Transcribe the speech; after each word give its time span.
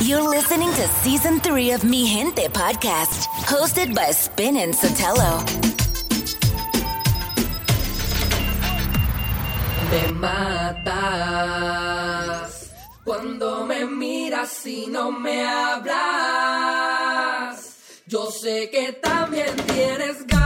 You're 0.00 0.28
listening 0.28 0.70
to 0.70 0.88
season 1.02 1.40
three 1.40 1.70
of 1.70 1.82
Mi 1.84 2.06
Gente 2.06 2.48
podcast, 2.48 3.26
hosted 3.46 3.94
by 3.94 4.10
Spin 4.10 4.56
and 4.56 4.74
Sotelo. 4.74 5.42
Me 9.90 10.12
matas 10.12 10.90
cuando 13.04 13.64
me 13.66 13.86
miras 13.86 14.66
y 14.66 14.86
no 14.88 15.10
me 15.12 15.46
hablas. 15.46 15.94
Yo 18.06 18.30
sé 18.30 18.68
que 18.70 18.92
también 18.92 19.56
tienes 19.66 20.26
ganas. 20.26 20.43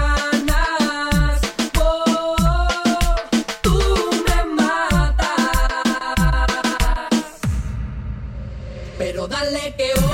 Dale 9.40 9.72
que 9.76 10.07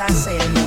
I 0.00 0.06
said. 0.12 0.57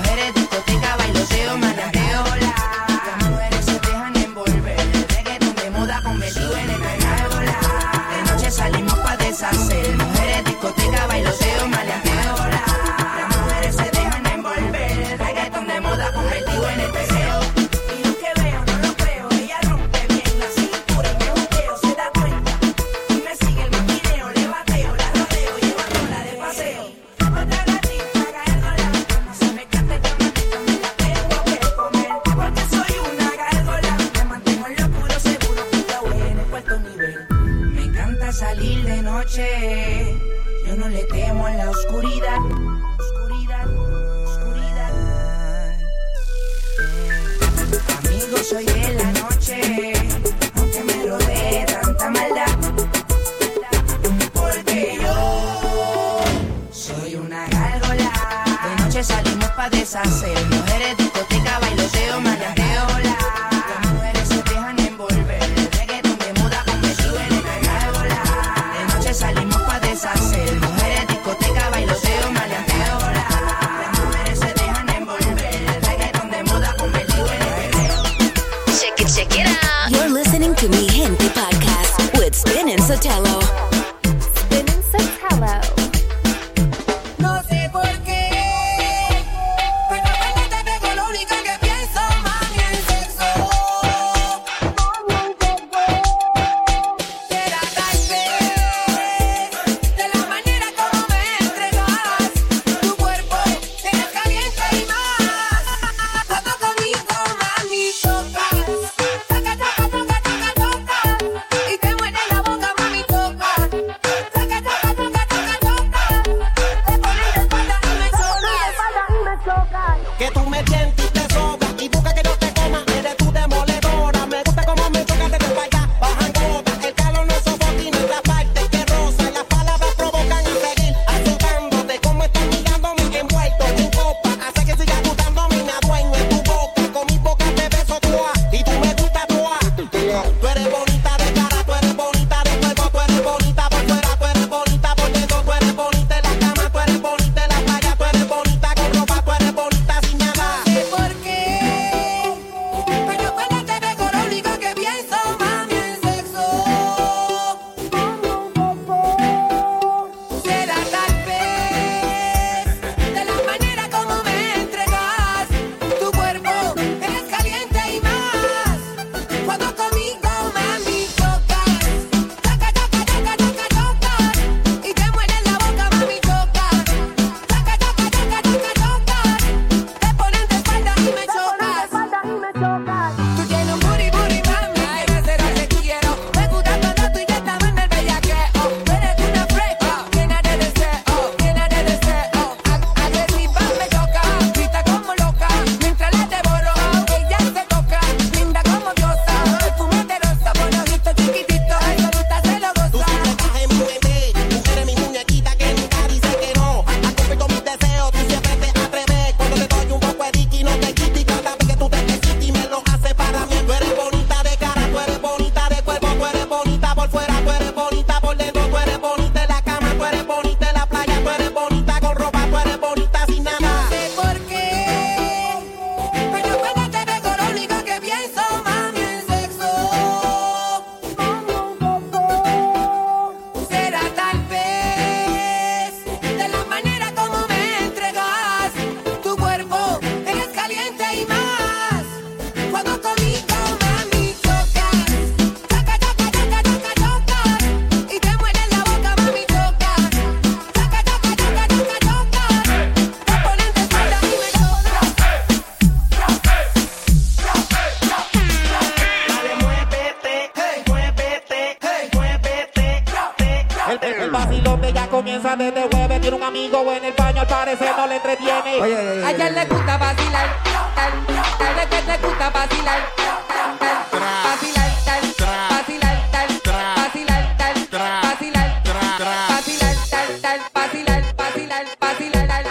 vacilar. 282.00 282.66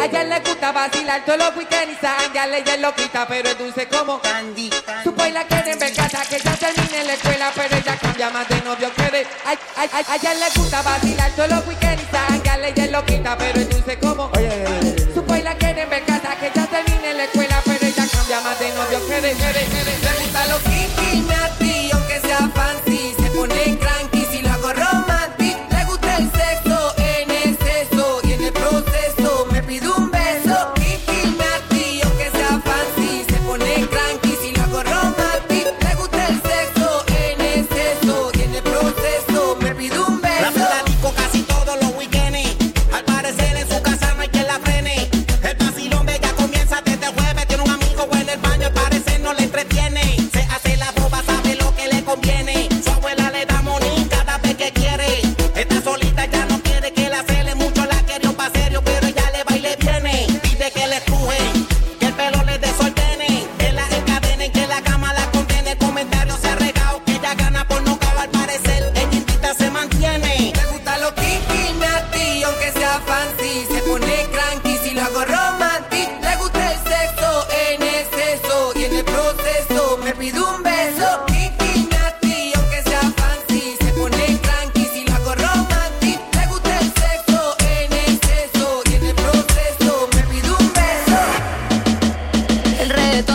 A 0.00 0.24
le 0.24 0.40
gusta 0.40 0.72
vacilar 0.72 1.24
todos 1.24 1.38
los 1.38 1.56
weekends 1.56 2.02
y 2.02 2.06
a 2.06 2.24
ella 2.24 2.46
le 2.46 2.78
lo 2.78 2.94
quita, 2.94 3.26
pero 3.26 3.48
es 3.50 3.58
dulce 3.58 3.86
como 3.88 4.20
candy. 4.20 4.70
Su 5.04 5.12
boy 5.12 5.30
la 5.30 5.44
quiere 5.44 5.76
ver 5.76 5.94
casa, 5.94 6.22
que 6.28 6.38
ya 6.38 6.56
termine 6.56 7.04
la 7.04 7.12
escuela, 7.14 7.52
pero 7.54 7.76
ella 7.76 7.96
cambia 7.96 8.30
más 8.30 8.48
de 8.48 8.60
novio 8.62 8.92
que 8.94 9.10
de. 9.10 9.26
A, 9.44 9.50
a, 9.50 9.84
a, 9.84 10.30
a 10.30 10.34
le 10.34 10.50
gusta 10.56 10.82
vacilar 10.82 11.30
todos 11.32 11.50
los 11.50 11.66
weekends 11.66 12.02
y 12.02 12.39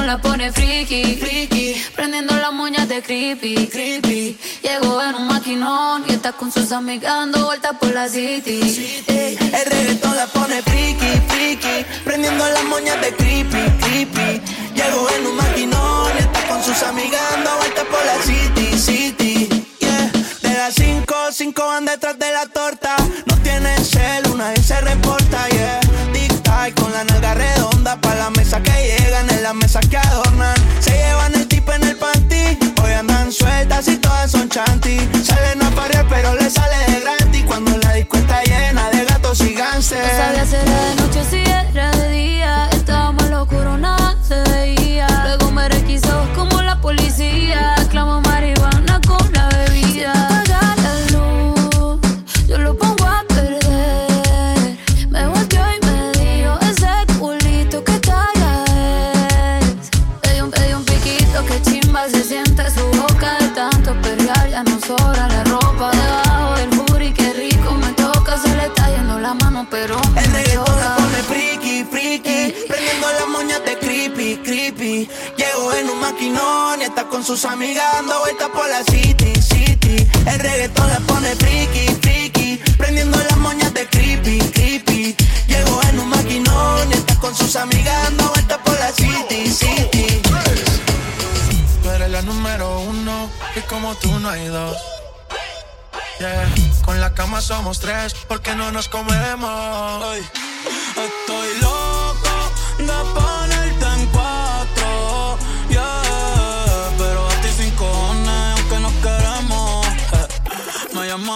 la 0.06 0.18
pone 0.20 0.52
friki, 0.52 1.16
friki. 1.16 1.76
Prendiendo 1.96 2.36
las 2.36 2.54
moñas 2.54 2.88
de 2.88 3.02
creepy, 3.02 3.68
creepy. 3.68 4.38
Llegó 4.62 5.02
en 5.02 5.16
un 5.16 5.28
maquinón 5.28 6.04
y 6.08 6.14
está 6.14 6.34
con 6.34 6.52
sus 6.52 6.72
amigas 6.72 7.14
dando 7.14 7.46
vueltas 7.46 7.74
por 7.80 7.94
la 7.94 8.08
city. 8.08 9.04
Ey, 9.08 9.38
el 9.38 9.66
reggaetón 9.66 10.16
la 10.16 10.28
pone 10.28 10.62
friki, 10.62 11.12
friki. 11.28 11.86
Prendiendo 12.04 12.48
las 12.48 12.64
moñas 12.66 13.02
de 13.02 13.16
creepy, 13.16 13.64
creepy. 13.82 14.42
Llegó 14.76 15.10
en 15.18 15.28
un 15.28 15.36
maquinón 15.36 16.12
y 16.18 16.22
está 16.22 16.48
con 16.48 16.64
sus 16.64 16.84
amigas 16.84 17.22
dando 17.32 17.58
vueltas 17.58 17.86
por 17.86 18.06
la 18.06 18.22
city, 18.22 18.78
city. 18.78 19.66
Yeah. 19.80 20.12
De 20.42 20.54
las 20.54 20.76
5, 20.76 21.16
5 21.32 21.66
van 21.66 21.86
detrás 21.86 22.20
de 22.20 22.32
la 22.32 22.46
torta. 22.48 22.96
No 23.26 23.36
tienen 23.38 23.84
cel, 23.84 24.28
una 24.32 24.50
vez 24.50 24.66
se 24.66 24.80
reporta, 24.82 25.48
yeah. 25.50 25.85
No 39.96 40.02
sabía 40.04 41.05
maquinón 76.26 76.82
y 76.82 76.84
está 76.86 77.06
con 77.08 77.24
sus 77.24 77.46
amigas 77.46 77.86
dando 77.94 78.20
vueltas 78.20 78.50
por 78.50 78.68
la 78.68 78.84
city, 78.84 79.34
city. 79.42 80.08
El 80.26 80.40
reggaetón 80.40 80.88
le 80.90 81.00
pone 81.02 81.36
friki, 81.36 81.88
friki, 82.02 82.58
prendiendo 82.78 83.18
las 83.18 83.38
moñas 83.38 83.74
de 83.74 83.88
creepy, 83.88 84.40
creepy. 84.40 85.16
Llegó 85.48 85.82
en 85.90 86.00
un 86.00 86.10
maquinón 86.10 86.90
y 86.90 86.94
está 86.94 87.16
con 87.20 87.36
sus 87.36 87.56
amigas 87.56 88.04
dando 88.04 88.30
vueltas 88.30 88.58
por 88.60 88.80
la 88.80 88.92
city, 88.92 89.48
city. 89.52 90.22
Tú 91.84 91.90
eres 91.90 92.10
la 92.10 92.22
número 92.24 92.80
uno 92.80 93.30
y 93.56 93.60
como 93.62 93.94
tú 93.96 94.20
no 94.20 94.30
hay 94.30 94.48
dos. 94.48 94.78
Yeah. 96.20 96.50
Con 96.86 97.02
la 97.02 97.14
cama 97.14 97.42
somos 97.42 97.80
tres 97.80 98.16
porque 98.28 98.56
no 98.56 98.72
nos 98.72 98.88
comemos. 98.88 100.16
Estoy 100.96 101.62
loco 101.62 103.35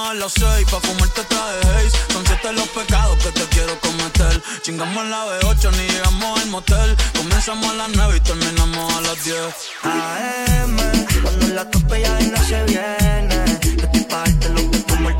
a 0.09 0.13
las 0.15 0.33
seis 0.33 0.65
pa' 0.71 0.79
fumarte 0.79 1.23
traje 1.23 1.59
Haze. 1.67 1.97
Son 2.13 2.25
siete 2.25 2.53
los 2.53 2.67
pecados 2.69 3.17
que 3.23 3.31
te 3.31 3.45
quiero 3.53 3.79
cometer. 3.79 4.41
Chingamos 4.63 5.05
la 5.07 5.25
B8, 5.25 5.71
ni 5.77 5.87
llegamos 5.87 6.41
al 6.41 6.49
motel. 6.49 6.97
Comenzamos 7.15 7.69
a 7.71 7.73
las 7.75 7.89
nueve 7.89 8.17
y 8.17 8.19
terminamos 8.21 8.93
a 8.95 9.01
las 9.01 9.23
diez. 9.23 9.53
AM, 9.83 10.77
cuando 11.21 11.47
la 11.49 11.69
tope 11.69 12.01
ya 12.01 12.19
no 12.19 12.43
se 12.43 12.63
viene. 12.63 13.59
Yo 13.77 13.85
estoy 13.85 14.01
pa' 14.01 14.25
lo 14.55 14.71
que 14.71 14.79
tú 14.79 14.95
me 14.99 15.17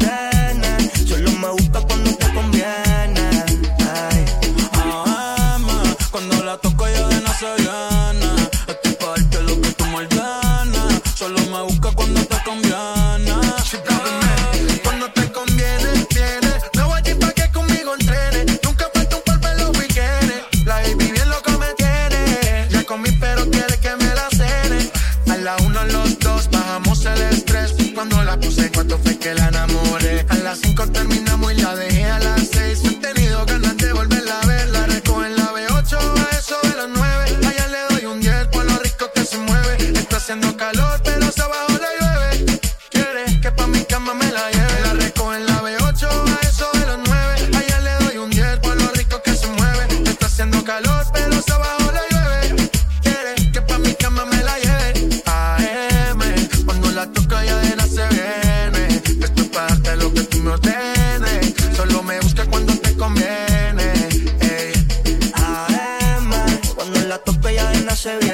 se 67.99 68.28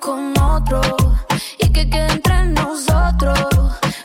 con 0.00 0.38
otro 0.38 0.80
y 1.58 1.68
que 1.70 1.88
quede 1.88 2.12
entre 2.12 2.44
nosotros. 2.46 3.38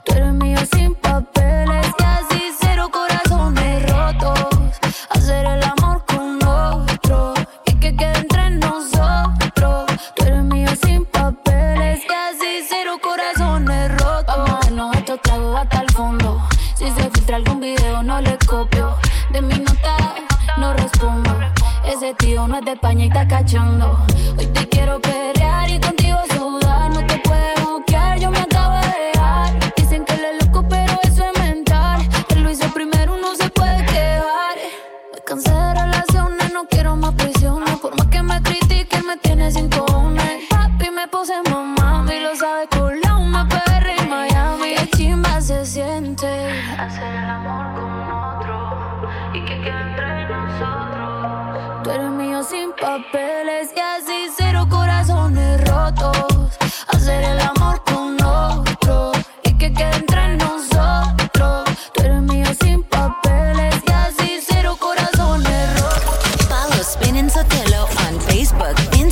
Tú 0.04 0.14
eres 0.14 0.34
mío 0.34 0.60
sin 0.72 0.96
papeles 0.96 1.88
y 2.00 2.04
así 2.04 2.42
cero 2.60 2.90
corazones 2.92 3.92
rotos. 3.92 4.80
Hacer 5.10 5.46
el 5.46 5.64
amor 5.64 6.04
con 6.06 6.44
otro 6.44 7.34
y 7.66 7.74
que 7.76 7.96
quede 7.96 8.18
entre 8.18 8.50
nosotros. 8.52 9.86
Tú 10.16 10.26
eres 10.26 10.44
mío 10.44 10.70
sin 10.82 11.06
papeles 11.06 12.02
y 12.04 12.14
así 12.14 12.68
cero 12.68 12.98
corazones 13.02 13.92
rotos. 14.00 14.26
Vamos 14.28 14.50
a 14.50 14.60
darnos 14.62 14.96
estos 14.96 15.22
tragos 15.22 15.60
hasta 15.60 15.82
el 15.82 15.92
fondo. 15.92 16.42
Si 16.76 16.90
se 16.92 17.10
filtra 17.12 17.38
algún 17.38 17.60
video 17.60 18.04
no 18.04 18.22
le 18.22 18.38
copio. 18.48 18.96
De 19.32 19.42
mi 19.42 19.60
nota 19.60 20.16
no 20.58 20.74
respondo. 20.74 21.32
Ese 21.86 22.14
tío 22.16 22.48
no 22.48 22.58
es 22.58 22.66
de 22.66 22.74
España 22.74 23.06
y 23.06 23.08
está 23.08 23.28
cachando. 23.28 24.06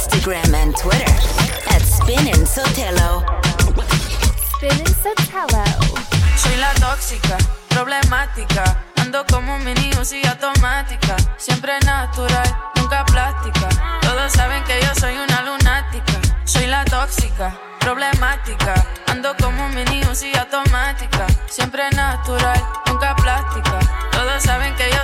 Instagram, 0.06 0.54
and 0.54 0.76
Twitter 0.78 1.12
at 1.74 1.82
Spin 1.82 2.46
Sotelo. 2.46 3.26
Soy 6.38 6.58
la 6.58 6.74
tóxica, 6.76 7.38
problemática. 7.70 8.64
Ando 8.98 9.26
como 9.32 9.56
un 9.56 9.64
mini 9.64 9.90
Uzi 10.00 10.22
automática. 10.28 11.16
Siempre 11.38 11.80
natural, 11.86 12.56
nunca 12.76 13.04
plástica. 13.06 13.70
Todos 14.02 14.32
saben 14.34 14.64
que 14.66 14.80
yo 14.82 14.94
soy 15.00 15.16
una 15.18 15.42
lunática. 15.42 16.20
Soy 16.44 16.68
la 16.68 16.86
tóxica, 16.86 17.58
problemática. 17.80 18.74
Ando 19.08 19.36
como 19.42 19.66
un 19.66 19.74
mini 19.74 20.02
Uzi 20.12 20.32
automática. 20.38 21.26
Siempre 21.50 21.90
natural, 21.92 22.62
nunca 22.88 23.16
plástica. 23.16 23.80
Todos 24.12 24.44
saben 24.44 24.76
que 24.76 24.90
yo 24.92 24.95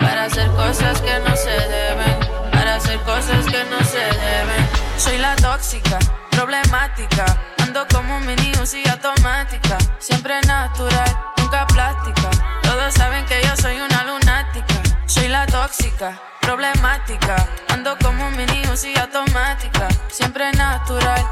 Para 0.00 0.24
hacer 0.24 0.48
cosas 0.50 1.00
que 1.00 1.18
no 1.20 1.36
se 1.36 1.50
deben. 1.50 2.18
Para 2.50 2.76
hacer 2.76 2.98
cosas 3.00 3.44
que 3.46 3.64
no 3.64 3.78
se 3.84 3.98
deben. 3.98 4.68
Soy 4.96 5.18
la 5.18 5.36
tóxica, 5.36 5.98
problemática. 6.30 7.24
Ando 7.58 7.86
como 7.92 8.16
un 8.16 8.26
mini 8.26 8.52
Uzi 8.60 8.82
automática. 8.88 9.78
Siempre 9.98 10.40
natural, 10.46 11.16
nunca 11.38 11.66
plástica. 11.66 12.30
Todos 12.62 12.94
saben 12.94 13.24
que 13.26 13.40
yo 13.42 13.56
soy 13.56 13.78
una 13.80 14.04
lunática. 14.04 14.74
Soy 15.06 15.28
la 15.28 15.46
tóxica, 15.46 16.20
problemática. 16.40 17.36
Ando 17.68 17.96
como 18.02 18.26
un 18.26 18.36
mini 18.36 18.62
Uzi 18.72 18.94
automática. 18.98 19.88
Siempre 20.08 20.50
natural, 20.52 21.24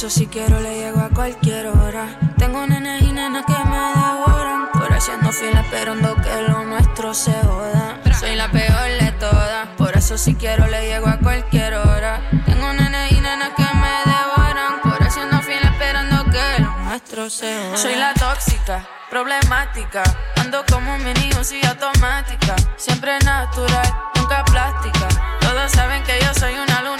eso 0.00 0.08
si 0.08 0.28
quiero 0.28 0.58
le 0.60 0.76
llego 0.76 0.98
a 0.98 1.10
cualquier 1.10 1.66
hora. 1.66 2.18
Tengo 2.38 2.66
nenes 2.66 3.02
y 3.02 3.12
nenas 3.12 3.44
que 3.44 3.52
me 3.52 3.76
devoran. 3.76 4.70
Por 4.72 4.90
haciendo 4.90 5.30
fila 5.30 5.60
esperando 5.60 6.16
que 6.16 6.42
lo 6.48 6.64
nuestro 6.64 7.12
se 7.12 7.34
joda. 7.42 8.00
Soy 8.18 8.34
la 8.34 8.50
peor 8.50 8.88
de 8.98 9.12
todas. 9.20 9.68
Por 9.76 9.94
eso 9.94 10.16
si 10.16 10.36
quiero 10.36 10.68
le 10.68 10.86
llego 10.86 11.06
a 11.06 11.18
cualquier 11.18 11.74
hora. 11.74 12.18
Tengo 12.46 12.72
nenes 12.72 13.12
y 13.12 13.20
nenas 13.20 13.50
que 13.50 13.62
me 13.62 13.92
devoran. 14.10 14.80
Por 14.82 15.02
haciendo 15.02 15.38
fila 15.42 15.68
esperando 15.70 16.24
que 16.30 16.62
lo 16.62 16.70
nuestro 16.78 17.28
se 17.28 17.54
joda. 17.58 17.76
Soy 17.76 17.96
la 17.96 18.14
tóxica, 18.14 18.88
problemática. 19.10 20.02
Ando 20.36 20.64
como 20.72 20.94
un 20.94 21.04
mini 21.04 21.28
Uzi 21.38 21.60
automática. 21.66 22.56
Siempre 22.78 23.18
natural, 23.18 23.94
nunca 24.14 24.46
plástica. 24.46 25.08
Todos 25.42 25.70
saben 25.72 26.02
que 26.04 26.18
yo 26.22 26.32
soy 26.32 26.54
una 26.54 26.80
lunática. 26.80 26.99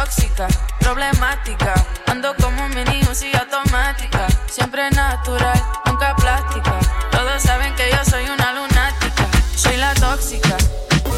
Tóxica, 0.00 0.48
problemática. 0.78 1.74
Ando 2.06 2.34
como 2.36 2.64
un 2.64 2.74
mini 2.74 3.02
Uzi 3.10 3.30
automática. 3.36 4.28
Siempre 4.48 4.88
natural, 4.92 5.62
nunca 5.84 6.16
plástica. 6.16 6.78
Todos 7.10 7.42
saben 7.42 7.74
que 7.74 7.90
yo 7.90 8.02
soy 8.08 8.24
una 8.24 8.50
lunática. 8.54 9.28
Soy 9.54 9.76
la 9.76 9.92
tóxica. 9.92 10.56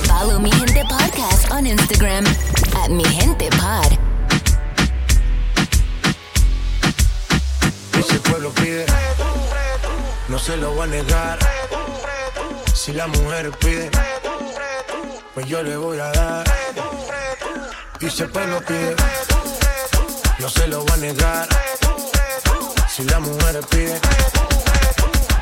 Follow 0.09 0.41
Mi 0.41 0.51
Gente 0.51 0.85
Podcast 0.89 1.49
on 1.53 1.65
Instagram 1.65 2.27
at 2.83 2.89
Mi 2.89 3.05
Gente 3.05 3.51
Pod. 3.51 3.93
Y 8.01 8.03
si 8.03 8.15
el 8.15 8.21
pueblo 8.21 8.51
pide, 8.51 8.87
no 10.27 10.41
se 10.41 10.57
lo 10.57 10.73
voy 10.73 10.83
a 10.83 10.87
negar. 10.89 11.39
Si 12.75 12.93
la 12.93 13.07
mujer 13.07 13.53
pide, 13.61 13.91
pues 15.35 15.47
yo 15.47 15.63
le 15.63 15.77
voy 15.77 16.01
a 16.01 16.11
dar. 16.11 16.72
Y 18.03 18.11
si 18.11 18.25
el 18.25 18.31
pueblo 18.31 18.61
pide, 18.67 18.97
no 20.41 20.49
se 20.49 20.67
lo 20.67 20.81
voy 20.81 20.91
a 20.91 20.97
negar. 20.97 21.49
Si 22.89 23.05
la 23.05 23.21
mujer 23.21 23.61
pide, 23.71 24.01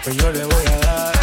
pues 0.05 0.15
yo 0.17 0.31
le 0.31 0.45
voy 0.45 0.67
a 0.67 0.79
dar. 0.81 1.15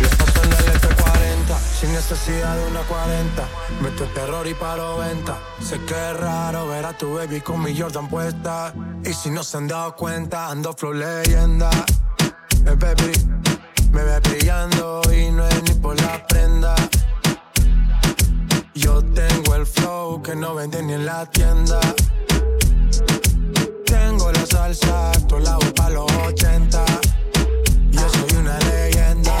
Y 0.00 0.16
paso 0.16 0.42
en 0.44 0.52
el 0.52 0.80
F40, 0.80 1.58
sin 1.78 1.92
necesidad 1.92 2.56
de 2.56 2.66
una 2.68 2.80
40. 2.84 3.48
Meto 3.82 4.04
terror 4.14 4.46
y 4.46 4.54
paro 4.54 4.96
venta. 4.96 5.38
Sé 5.60 5.78
que 5.84 5.94
es 5.94 6.16
raro 6.16 6.68
ver 6.68 6.86
a 6.86 6.96
tu 6.96 7.14
baby 7.14 7.42
con 7.42 7.62
mi 7.62 7.78
Jordan 7.78 8.08
puesta. 8.08 8.72
Y 9.04 9.12
si 9.12 9.28
no 9.28 9.42
se 9.42 9.58
han 9.58 9.68
dado 9.68 9.94
cuenta, 9.94 10.48
ando 10.48 10.72
flow 10.72 10.94
leyenda. 10.94 11.68
El 12.64 12.76
baby 12.76 13.12
Tengo 23.86 24.30
la 24.30 24.46
salsa, 24.46 25.10
tu 25.26 25.36
lado 25.40 25.58
pa' 25.74 25.90
los 25.90 26.08
80. 26.12 26.84
Yo 27.90 28.08
soy 28.08 28.36
una 28.38 28.56
leyenda. 28.60 29.36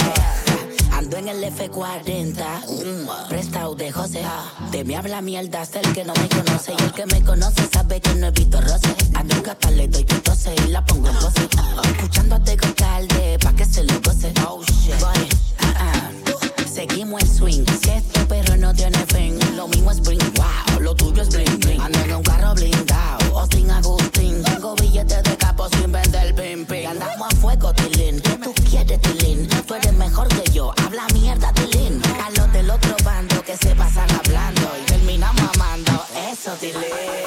Ando 0.90 1.18
en 1.18 1.28
el 1.28 1.44
F40, 1.44 2.64
mm, 2.66 3.28
prestado 3.28 3.76
de 3.76 3.92
José. 3.92 4.24
De 4.72 4.82
mí 4.82 4.96
habla 4.96 5.20
mierda, 5.20 5.62
es 5.62 5.76
el 5.76 5.92
que 5.92 6.04
no 6.04 6.14
me 6.14 6.28
conoce. 6.28 6.74
Y 6.76 6.82
el 6.82 6.92
que 6.92 7.06
me 7.06 7.22
conoce 7.22 7.68
sabe 7.72 8.00
que 8.00 8.14
no 8.16 8.26
he 8.26 8.30
visto 8.32 8.60
roce. 8.60 8.96
En 9.20 9.42
gata, 9.44 9.70
le 9.70 9.86
doy 9.86 10.02
que 10.02 10.16
tose 10.16 10.56
y 10.66 10.70
la 10.70 10.84
pongo 10.84 11.08
en 11.08 11.14
pose. 11.14 11.48
Escuchando 11.92 12.34
a 12.34 12.42
Tego 12.42 12.74
Calde, 12.74 13.38
pa' 13.40 13.52
que 13.52 13.64
se 13.64 13.84
lo 13.84 14.00
goce. 14.00 14.32
Oh 14.48 14.60
shit, 14.64 14.94
ah, 15.60 15.74
ah 15.78 16.27
seguimos 16.78 17.22
el 17.22 17.28
swing. 17.28 17.64
Si 17.82 17.90
es 17.90 18.04
tu 18.12 18.24
perro 18.28 18.56
no 18.56 18.72
tiene 18.72 18.98
fin, 19.06 19.36
lo 19.56 19.66
mismo 19.66 19.90
es 19.90 20.00
bling, 20.00 20.32
wow, 20.36 20.80
lo 20.80 20.94
tuyo 20.94 21.22
es 21.22 21.28
bling, 21.28 21.58
bling. 21.58 21.80
Ando 21.80 21.98
en 21.98 22.14
un 22.14 22.22
carro 22.22 22.54
blindado, 22.54 23.38
Austin 23.40 23.68
Agustín. 23.68 24.44
Tengo 24.44 24.76
billetes 24.76 25.24
de 25.24 25.36
capo 25.36 25.68
sin 25.70 25.90
vender 25.90 26.36
pim, 26.36 26.64
pim. 26.66 26.86
Andamos 26.86 27.32
a 27.32 27.36
fuego, 27.36 27.72
Tilín, 27.74 28.20
¿qué 28.20 28.36
tú 28.44 28.54
quieres, 28.70 29.00
Tilín? 29.00 29.48
Tú 29.66 29.74
eres 29.74 29.92
mejor 29.94 30.28
que 30.28 30.48
yo, 30.52 30.72
habla 30.84 31.04
mierda, 31.14 31.52
Tilín. 31.52 32.00
A 32.24 32.30
los 32.38 32.52
del 32.52 32.70
otro 32.70 32.94
bando 33.04 33.42
que 33.42 33.56
se 33.56 33.74
pasan 33.74 34.08
hablando 34.12 34.70
y 34.80 34.86
terminamos 34.86 35.50
amando, 35.56 36.04
eso, 36.30 36.52
Tilín. 36.60 37.17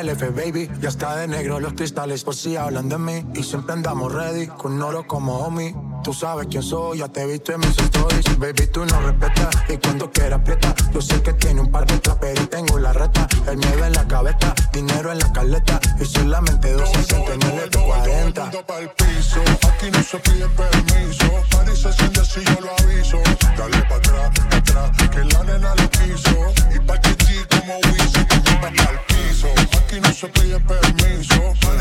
el 0.00 0.14
baby. 0.32 0.70
Ya 0.80 0.90
está 0.90 1.16
de 1.16 1.26
negro 1.26 1.58
los 1.58 1.72
cristales 1.72 2.22
por 2.22 2.34
si 2.34 2.54
hablan 2.56 2.88
de 2.88 2.98
mí. 2.98 3.24
Y 3.34 3.42
siempre 3.42 3.72
andamos 3.72 4.12
ready, 4.12 4.46
con 4.46 4.80
oro 4.82 5.06
como 5.06 5.38
homie. 5.38 5.74
Tú 6.04 6.12
sabes 6.12 6.46
quién 6.50 6.62
soy, 6.62 6.98
ya 6.98 7.08
te 7.08 7.22
he 7.22 7.26
visto 7.26 7.52
en 7.52 7.60
mis 7.60 7.78
stories. 7.78 8.38
Baby, 8.38 8.66
tú 8.72 8.84
no 8.84 9.00
respetas 9.00 9.48
y 9.68 9.76
cuando 9.78 10.10
quieras 10.10 10.40
aprieta. 10.40 10.74
Yo 10.92 11.00
sé 11.00 11.22
que 11.22 11.32
tiene 11.32 11.62
un 11.62 11.70
par 11.70 11.86
de 11.86 11.98
traperos 11.98 12.44
y 12.44 12.46
tengo 12.46 12.78
la 12.78 12.92
reta. 12.92 13.26
El 13.48 13.56
miedo 13.56 13.86
en 13.86 13.92
la 13.92 14.06
cabeza, 14.06 14.54
dinero 14.72 15.12
en 15.12 15.18
la 15.18 15.32
caleta. 15.32 15.80
Y 15.98 16.04
solamente 16.04 16.72
dos 16.72 16.90
se 16.90 17.02
sienten 17.04 17.42
en 17.42 17.58
el 17.58 17.70
40. 17.70 18.44
aquí 18.44 19.90
no 19.90 20.02
se 20.02 20.18
pide 20.18 20.48
permiso. 20.48 21.26
París 21.50 21.78
se 21.78 21.92
siente 21.94 22.24
si 22.24 22.44
yo 22.44 22.60
lo 22.60 22.70
aviso. 22.84 23.18
Dale 23.56 23.82
pa' 23.88 23.96
atrás, 23.96 24.30
atrás, 24.50 24.90
que 25.10 25.24
la 25.24 25.42
nena 25.44 25.74
lo 25.74 25.90
quiso. 25.90 26.52
Y 26.74 26.78
pa' 26.80 27.00
como 27.44 27.78
Wizzy, 27.78 28.24
que 28.24 28.36
al 28.82 29.00
piso. 29.06 29.48
Aquí 29.78 30.00
no 30.00 30.12
se 30.12 30.28
pide 30.28 30.60
permiso. 30.60 31.75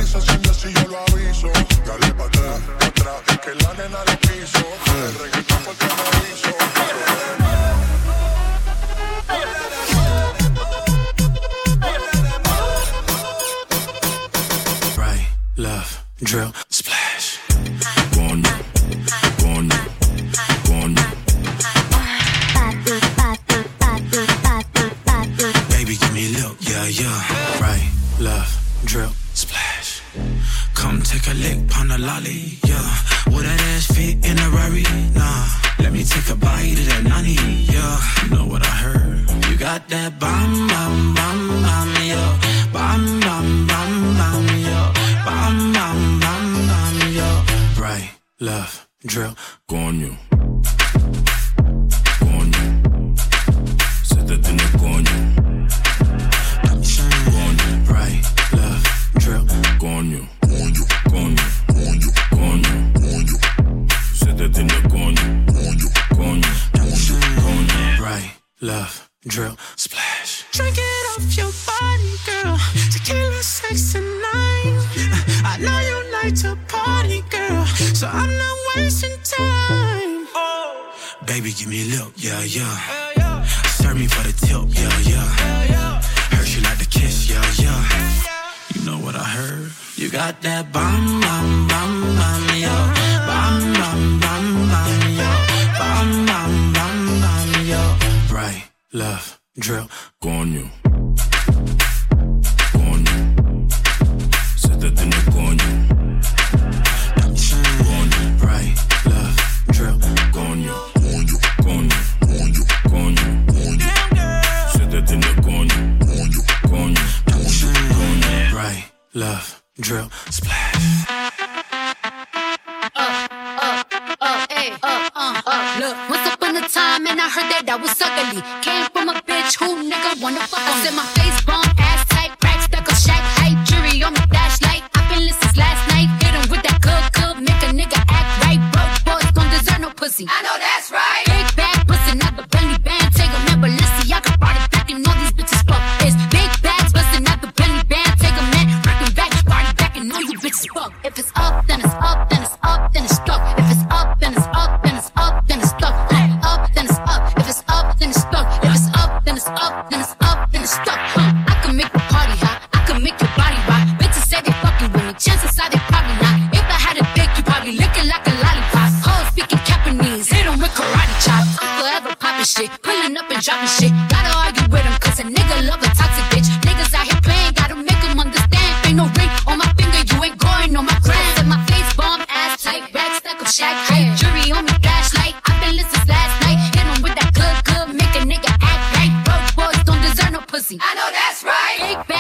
Love, 98.96 99.42
drill. 99.58 99.90
Coño. 100.22 100.95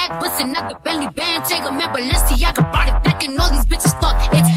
fat 0.08 0.22
pussy, 0.22 0.44
I 0.44 0.68
could 0.68 0.84
barely 0.84 1.08
band. 1.10 1.46
Take 1.46 1.64
a 1.64 1.72
I 1.72 1.90
Balenciaga 1.94 2.72
body 2.72 2.92
back 3.04 3.24
and 3.24 3.40
all 3.40 3.50
these 3.52 3.66
bitches 3.66 3.94
fuck. 4.00 4.16
It's 4.34 4.55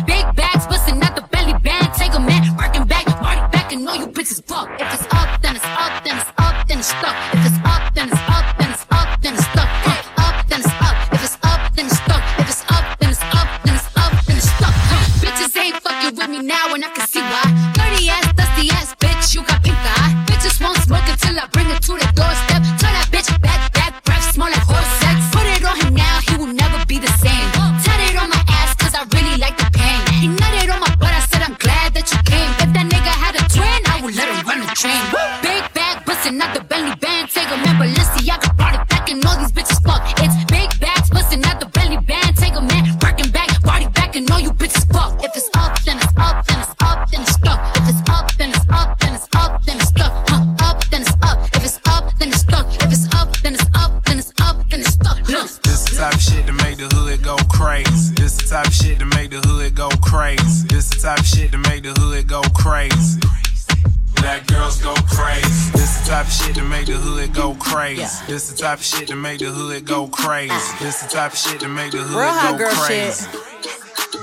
type 68.68 68.80
of 68.80 68.84
shit 68.84 69.08
to 69.08 69.16
make 69.16 69.38
the 69.38 69.46
hood 69.46 69.86
go 69.86 70.06
crazy. 70.08 70.52
This 70.78 71.00
the 71.00 71.08
type 71.08 71.32
of 71.32 71.38
shit 71.38 71.58
to 71.60 71.68
make 71.68 71.92
the 71.92 71.98
hood 72.04 72.20
Real 72.20 72.28
hot 72.28 72.52
go 72.52 72.58
girl 72.58 72.70
crazy. 72.84 73.24
shit. 73.24 73.40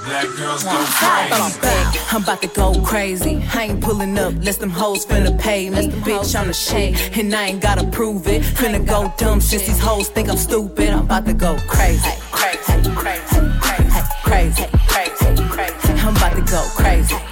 Black 0.05 0.27
girls 0.37 0.63
go 0.63 0.69
I'm 0.69 1.49
crazy. 1.49 1.61
back. 1.61 2.13
I'm 2.13 2.21
about 2.21 2.41
to 2.43 2.47
go 2.49 2.79
crazy. 2.83 3.41
I 3.55 3.63
ain't 3.63 3.81
pulling 3.81 4.15
up, 4.19 4.35
less 4.43 4.57
them 4.57 4.69
hoes 4.69 5.03
finna 5.03 5.33
pay 5.39 5.71
me. 5.71 5.87
Bitch, 6.05 6.39
I'm 6.39 6.45
the 6.45 6.53
shade, 6.53 6.95
and 7.17 7.33
I 7.33 7.47
ain't 7.47 7.61
gotta 7.61 7.87
prove 7.89 8.27
it. 8.27 8.43
Finna 8.43 8.85
go 8.85 9.11
dumb 9.17 9.41
since 9.41 9.65
these 9.65 9.79
hoes 9.79 10.09
think 10.09 10.29
I'm 10.29 10.37
stupid. 10.37 10.89
I'm 10.91 11.05
about 11.05 11.25
to 11.25 11.33
go 11.33 11.57
crazy. 11.67 12.07
Crazy, 12.31 12.91
crazy, 12.93 13.41
crazy, 13.61 14.03
crazy, 14.21 14.65
crazy, 14.93 15.43
crazy. 15.49 15.89
I'm 16.05 16.15
about 16.15 16.35
to 16.35 16.41
go 16.41 16.61
crazy. 16.75 17.15
Crazy, 17.15 17.24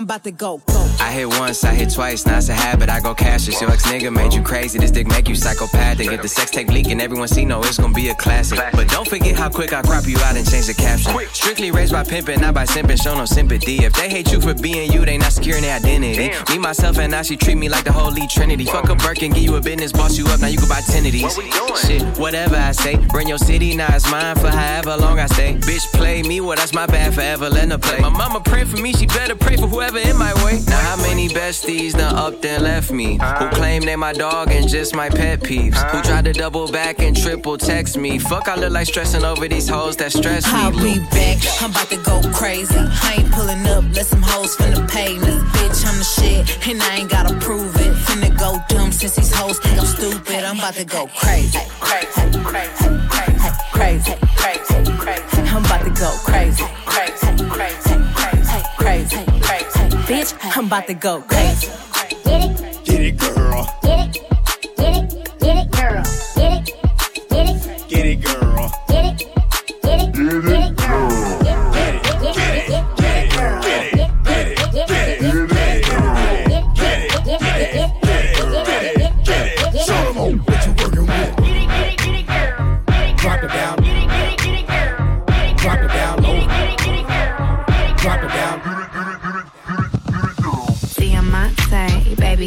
I'm 0.00 0.04
about 0.04 0.24
to 0.24 0.30
go, 0.30 0.62
go. 0.66 0.86
I 0.98 1.12
hit 1.12 1.28
once, 1.28 1.62
I 1.62 1.74
hit 1.74 1.92
twice, 1.92 2.24
now 2.24 2.38
it's 2.38 2.48
a 2.48 2.54
habit. 2.54 2.88
I 2.88 3.00
go 3.00 3.14
cashless. 3.14 3.60
Your 3.60 3.70
ex 3.70 3.86
nigga 3.86 4.10
made 4.10 4.32
you 4.32 4.42
crazy. 4.42 4.78
This 4.78 4.90
dick 4.90 5.06
make 5.06 5.28
you 5.28 5.34
psychopathic. 5.34 6.10
If 6.10 6.22
the 6.22 6.28
sex 6.28 6.50
tape 6.50 6.68
leaking, 6.68 7.02
everyone 7.02 7.28
see 7.28 7.44
no, 7.44 7.60
it's 7.60 7.76
gonna 7.76 7.92
be 7.92 8.08
a 8.08 8.14
classic. 8.14 8.58
But 8.72 8.88
don't 8.88 9.06
forget 9.06 9.36
how 9.36 9.50
quick 9.50 9.74
I 9.74 9.82
crop 9.82 10.06
you 10.06 10.16
out 10.20 10.36
and 10.36 10.50
change 10.50 10.68
the 10.68 10.72
caption. 10.72 11.12
Strictly 11.34 11.70
raised 11.70 11.92
by 11.92 12.04
pimping, 12.04 12.40
not 12.40 12.54
by 12.54 12.64
simping. 12.64 13.02
Show 13.02 13.14
no 13.14 13.26
sympathy. 13.26 13.84
If 13.84 13.92
they 13.92 14.08
hate 14.08 14.32
you 14.32 14.40
for 14.40 14.54
being 14.54 14.90
you, 14.90 15.04
they 15.04 15.18
not 15.18 15.32
securing 15.32 15.64
their 15.64 15.76
identity. 15.76 16.30
Me, 16.48 16.58
myself, 16.58 16.96
and 16.96 17.14
I, 17.14 17.20
she 17.20 17.36
treat 17.36 17.56
me 17.56 17.68
like 17.68 17.84
the 17.84 17.92
holy 17.92 18.26
trinity. 18.26 18.64
Fuck 18.64 18.88
a 18.88 18.94
Birkin, 18.94 19.32
give 19.32 19.42
you 19.42 19.56
a 19.56 19.60
business, 19.60 19.92
boss 19.92 20.16
you 20.16 20.24
up. 20.28 20.40
Now 20.40 20.46
you 20.46 20.56
can 20.56 20.68
buy 20.70 20.80
ten 20.80 21.04
of 21.04 21.12
these. 21.12 21.34
Shit, 21.84 22.02
whatever 22.18 22.56
I 22.56 22.72
say. 22.72 22.96
Bring 22.96 23.28
your 23.28 23.38
city, 23.38 23.76
now 23.76 23.94
it's 23.94 24.10
mine 24.10 24.36
for 24.36 24.48
however 24.48 24.96
long 24.96 25.18
I 25.18 25.26
stay. 25.26 25.56
Bitch, 25.56 25.92
play 25.92 26.22
me, 26.22 26.40
well 26.40 26.56
that's 26.56 26.72
my 26.72 26.86
bad 26.86 27.12
forever. 27.12 27.50
Let 27.50 27.70
her 27.70 27.76
play. 27.76 28.00
My 28.00 28.08
mama 28.08 28.40
pray 28.40 28.64
for 28.64 28.78
me, 28.78 28.94
she 28.94 29.04
better 29.04 29.36
pray 29.36 29.56
for 29.56 29.66
whoever 29.66 29.89
in 29.96 30.16
my 30.16 30.32
way. 30.44 30.60
Now 30.66 30.78
how 30.80 30.96
many 30.96 31.28
besties 31.28 31.92
done 31.92 32.14
up 32.14 32.40
then 32.40 32.62
left 32.62 32.90
me? 32.90 33.18
Who 33.38 33.48
claim 33.50 33.82
they 33.82 33.96
my 33.96 34.12
dog 34.12 34.50
and 34.50 34.68
just 34.68 34.94
my 34.94 35.08
pet 35.08 35.40
peeves? 35.40 35.76
Who 35.90 36.02
tried 36.02 36.24
to 36.26 36.32
double 36.32 36.70
back 36.70 37.00
and 37.00 37.16
triple 37.16 37.56
text 37.58 37.96
me? 37.96 38.18
Fuck, 38.18 38.48
I 38.48 38.56
look 38.56 38.72
like 38.72 38.86
stressing 38.86 39.24
over 39.24 39.48
these 39.48 39.68
hoes 39.68 39.96
that 39.96 40.12
stress 40.12 40.46
me. 40.46 40.52
I'll 40.54 40.72
be 40.72 40.98
back. 41.10 41.38
I'm 41.60 41.70
about 41.70 41.88
to 41.90 41.96
go 41.98 42.20
crazy. 42.32 42.74
I 42.76 43.16
ain't 43.18 43.32
pulling 43.32 43.66
up, 43.66 43.84
let 43.94 44.06
some 44.06 44.22
hoes 44.22 44.56
finna 44.56 44.88
pay 44.90 45.18
me. 45.18 45.40
Bitch, 45.54 45.84
I'm 45.86 45.98
the 45.98 46.04
shit, 46.04 46.68
and 46.68 46.82
I 46.82 46.96
ain't 46.96 47.10
gotta 47.10 47.34
prove 47.38 47.74
it. 47.76 47.94
Finna 48.06 48.36
go 48.38 48.58
dumb 48.68 48.92
since 48.92 49.16
these 49.16 49.32
hoes 49.34 49.58
think 49.58 49.78
I'm 49.78 49.86
stupid. 49.86 50.44
I'm 50.44 50.58
about 50.58 50.74
to 50.74 50.84
go 50.84 51.08
crazy. 51.16 51.58
Crazy, 51.80 52.38
crazy, 52.44 52.88
crazy, 53.08 53.50
crazy, 53.72 54.14
crazy, 54.36 54.92
crazy. 54.98 55.36
I'm 55.50 55.64
about 55.64 55.84
to 55.84 55.90
go 55.90 56.10
crazy. 56.24 56.62
Crazy, 56.62 56.64
crazy, 56.86 57.26
crazy, 57.26 57.48
crazy, 57.48 57.90
crazy. 57.90 58.09
Bitch, 60.10 60.34
I'm 60.56 60.66
about 60.66 60.88
to 60.88 60.94
go 60.94 61.22
crazy. 61.22 61.89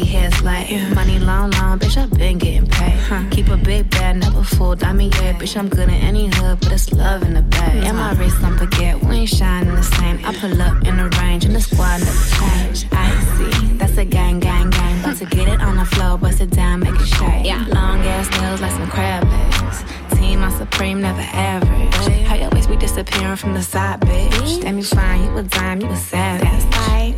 Hair's 0.04 0.42
like 0.42 0.70
money 0.94 1.18
long, 1.18 1.50
long, 1.52 1.78
bitch. 1.78 1.96
I've 1.96 2.10
been 2.10 2.38
getting 2.38 2.66
paid. 2.68 3.30
Keep 3.30 3.48
a 3.48 3.56
big 3.56 3.90
bag, 3.90 4.16
never 4.16 4.42
full 4.42 4.74
diamond 4.74 5.14
yeah, 5.16 5.32
bitch. 5.34 5.56
I'm 5.56 5.68
good 5.68 5.88
in 5.88 5.94
any 5.94 6.26
hood, 6.26 6.60
but 6.60 6.72
it's 6.72 6.92
love 6.92 7.22
in 7.22 7.34
the 7.34 7.42
bag. 7.42 7.84
And 7.84 7.96
my 7.96 8.12
wrist, 8.14 8.40
don't 8.40 8.58
forget, 8.58 9.02
we 9.02 9.16
ain't 9.16 9.28
shining 9.28 9.74
the 9.74 9.82
same. 9.82 10.24
I 10.24 10.34
pull 10.36 10.60
up 10.60 10.84
in 10.86 10.96
the 10.96 11.08
range, 11.20 11.44
and 11.44 11.54
the 11.54 11.60
squad 11.60 12.00
never 12.00 12.24
change. 12.38 12.86
I 12.92 13.10
see, 13.36 13.66
that's 13.74 13.96
a 13.96 14.04
gang, 14.04 14.40
gang, 14.40 14.70
gang. 14.70 15.00
About 15.00 15.16
to 15.16 15.26
get 15.26 15.48
it 15.48 15.60
on 15.60 15.76
the 15.76 15.84
floor, 15.84 16.18
bust 16.18 16.40
it 16.40 16.50
down, 16.50 16.80
make 16.80 16.94
it 16.94 17.06
shake. 17.06 17.46
Yeah. 17.46 17.64
Long 17.68 18.00
ass 18.00 18.30
nails 18.40 18.60
like 18.60 18.72
some 18.72 18.88
crab 18.88 19.24
legs. 19.24 19.84
Team, 20.18 20.42
I'm 20.42 20.50
supreme, 20.52 21.00
never 21.00 21.20
average. 21.20 22.24
How 22.26 22.36
your 22.36 22.50
waist 22.50 22.68
be 22.68 22.76
disappearing 22.76 23.36
from 23.36 23.54
the 23.54 23.62
side, 23.62 24.00
bitch? 24.00 24.62
Damn, 24.62 24.78
you 24.78 24.84
fine, 24.84 25.24
you 25.24 25.36
a 25.36 25.42
dime, 25.42 25.80
you 25.80 25.88
a 25.88 25.96
savage. 25.96 26.48
That's 26.48 26.64
right. 26.88 27.14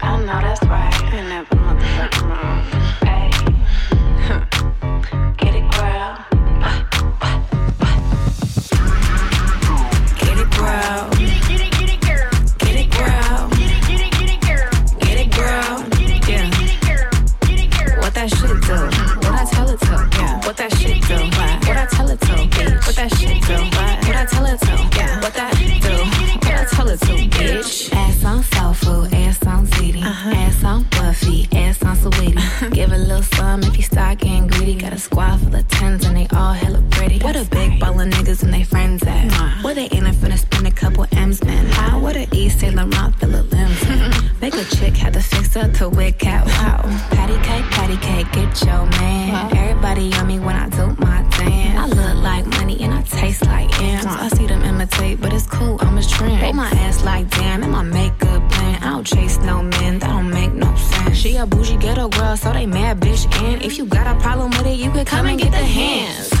I 0.00 0.18
know 0.20 0.40
that's 0.40 0.62
right. 0.64 0.94
I 1.96 2.33
to 45.54 45.60
up 45.66 45.72
the 45.72 45.88
wig 45.88 46.18
cat. 46.18 46.44
Wow. 46.46 46.82
Patty 47.10 47.34
cake, 47.46 47.64
patty 47.70 47.96
cake, 47.98 48.26
get 48.32 48.66
your 48.66 48.86
man. 48.98 49.56
Everybody 49.56 50.12
on 50.14 50.26
me 50.26 50.40
when 50.40 50.56
I 50.56 50.68
do 50.68 50.86
my 50.98 51.22
dance. 51.38 51.78
I 51.78 51.86
look 51.86 52.22
like 52.24 52.44
money 52.46 52.80
and 52.80 52.92
I 52.92 53.02
taste 53.02 53.46
like 53.46 53.70
yams. 53.80 54.04
I 54.06 54.28
see 54.28 54.46
them 54.46 54.62
imitate, 54.62 55.20
but 55.20 55.32
it's 55.32 55.46
cool, 55.46 55.78
I'm 55.80 55.96
a 55.96 56.02
trend. 56.02 56.42
They 56.42 56.52
my 56.52 56.68
ass 56.70 57.04
like 57.04 57.30
damn, 57.30 57.62
and 57.62 57.70
my 57.70 57.82
makeup 57.82 58.50
plan. 58.50 58.82
I 58.82 58.90
don't 58.94 59.06
chase 59.06 59.38
no 59.38 59.62
men, 59.62 60.00
that 60.00 60.08
don't 60.08 60.30
make 60.30 60.52
no 60.52 60.74
sense. 60.74 61.16
She 61.16 61.36
a 61.36 61.46
bougie 61.46 61.76
ghetto 61.76 62.08
girl, 62.08 62.36
so 62.36 62.52
they 62.52 62.66
mad 62.66 63.00
bitch. 63.00 63.24
And 63.42 63.62
if 63.62 63.78
you 63.78 63.86
got 63.86 64.08
a 64.08 64.18
problem 64.20 64.50
with 64.50 64.66
it, 64.66 64.78
you 64.78 64.90
could 64.90 65.06
come 65.06 65.26
and 65.26 65.38
get 65.38 65.52
the 65.52 65.58
hands. 65.58 66.33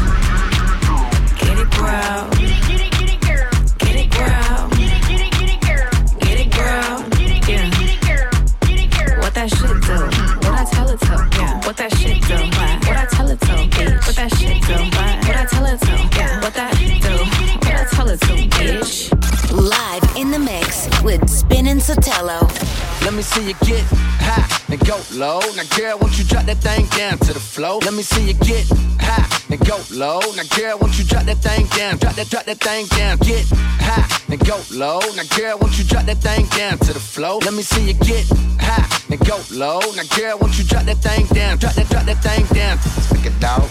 See 23.34 23.48
you 23.48 23.54
get 23.66 23.82
high 24.22 24.46
and 24.70 24.80
go 24.86 24.96
low. 25.12 25.40
Now, 25.56 25.66
girl, 25.76 25.98
won't 25.98 26.16
you 26.18 26.24
drop 26.24 26.46
that 26.46 26.58
thing 26.58 26.86
down 26.94 27.18
to 27.26 27.32
the 27.32 27.40
floor? 27.40 27.80
Let 27.80 27.94
me 27.94 28.02
see 28.02 28.28
you 28.30 28.34
get 28.34 28.66
high 29.00 29.26
and 29.50 29.58
go 29.66 29.78
low. 29.90 30.20
Now, 30.38 30.46
girl, 30.54 30.78
won't 30.78 30.96
you 30.98 31.04
drop 31.04 31.24
that 31.24 31.38
thing 31.38 31.66
down? 31.74 31.98
Drop 31.98 32.14
that, 32.14 32.30
drop 32.30 32.44
that 32.44 32.58
thing 32.58 32.86
down. 32.94 33.18
Get 33.18 33.44
high 33.82 34.06
and 34.30 34.38
go 34.46 34.56
low. 34.72 35.00
Now, 35.18 35.26
girl, 35.36 35.58
won't 35.58 35.76
you 35.78 35.84
drop 35.84 36.06
that 36.06 36.18
thing 36.18 36.46
down 36.54 36.78
to 36.86 36.92
the 36.92 37.00
floor? 37.00 37.40
Let 37.40 37.54
me 37.54 37.62
see 37.62 37.82
you 37.90 37.94
get 37.94 38.24
high 38.60 38.86
and 39.10 39.20
go 39.26 39.42
low. 39.50 39.80
Now, 39.98 40.06
girl, 40.14 40.38
won't 40.38 40.56
you 40.58 40.64
drop 40.64 40.84
that 40.84 40.98
thing 40.98 41.26
down? 41.34 41.58
Drop 41.58 41.74
that, 41.74 41.88
drop 41.90 42.06
that 42.06 42.22
thing 42.22 42.46
down. 42.54 42.78
Stick 42.78 43.26
it 43.26 43.42
out, 43.42 43.68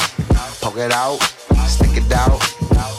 poke 0.60 0.78
it 0.78 0.92
out, 0.92 1.20
stick 1.68 1.96
it 1.96 2.12
out, 2.12 2.40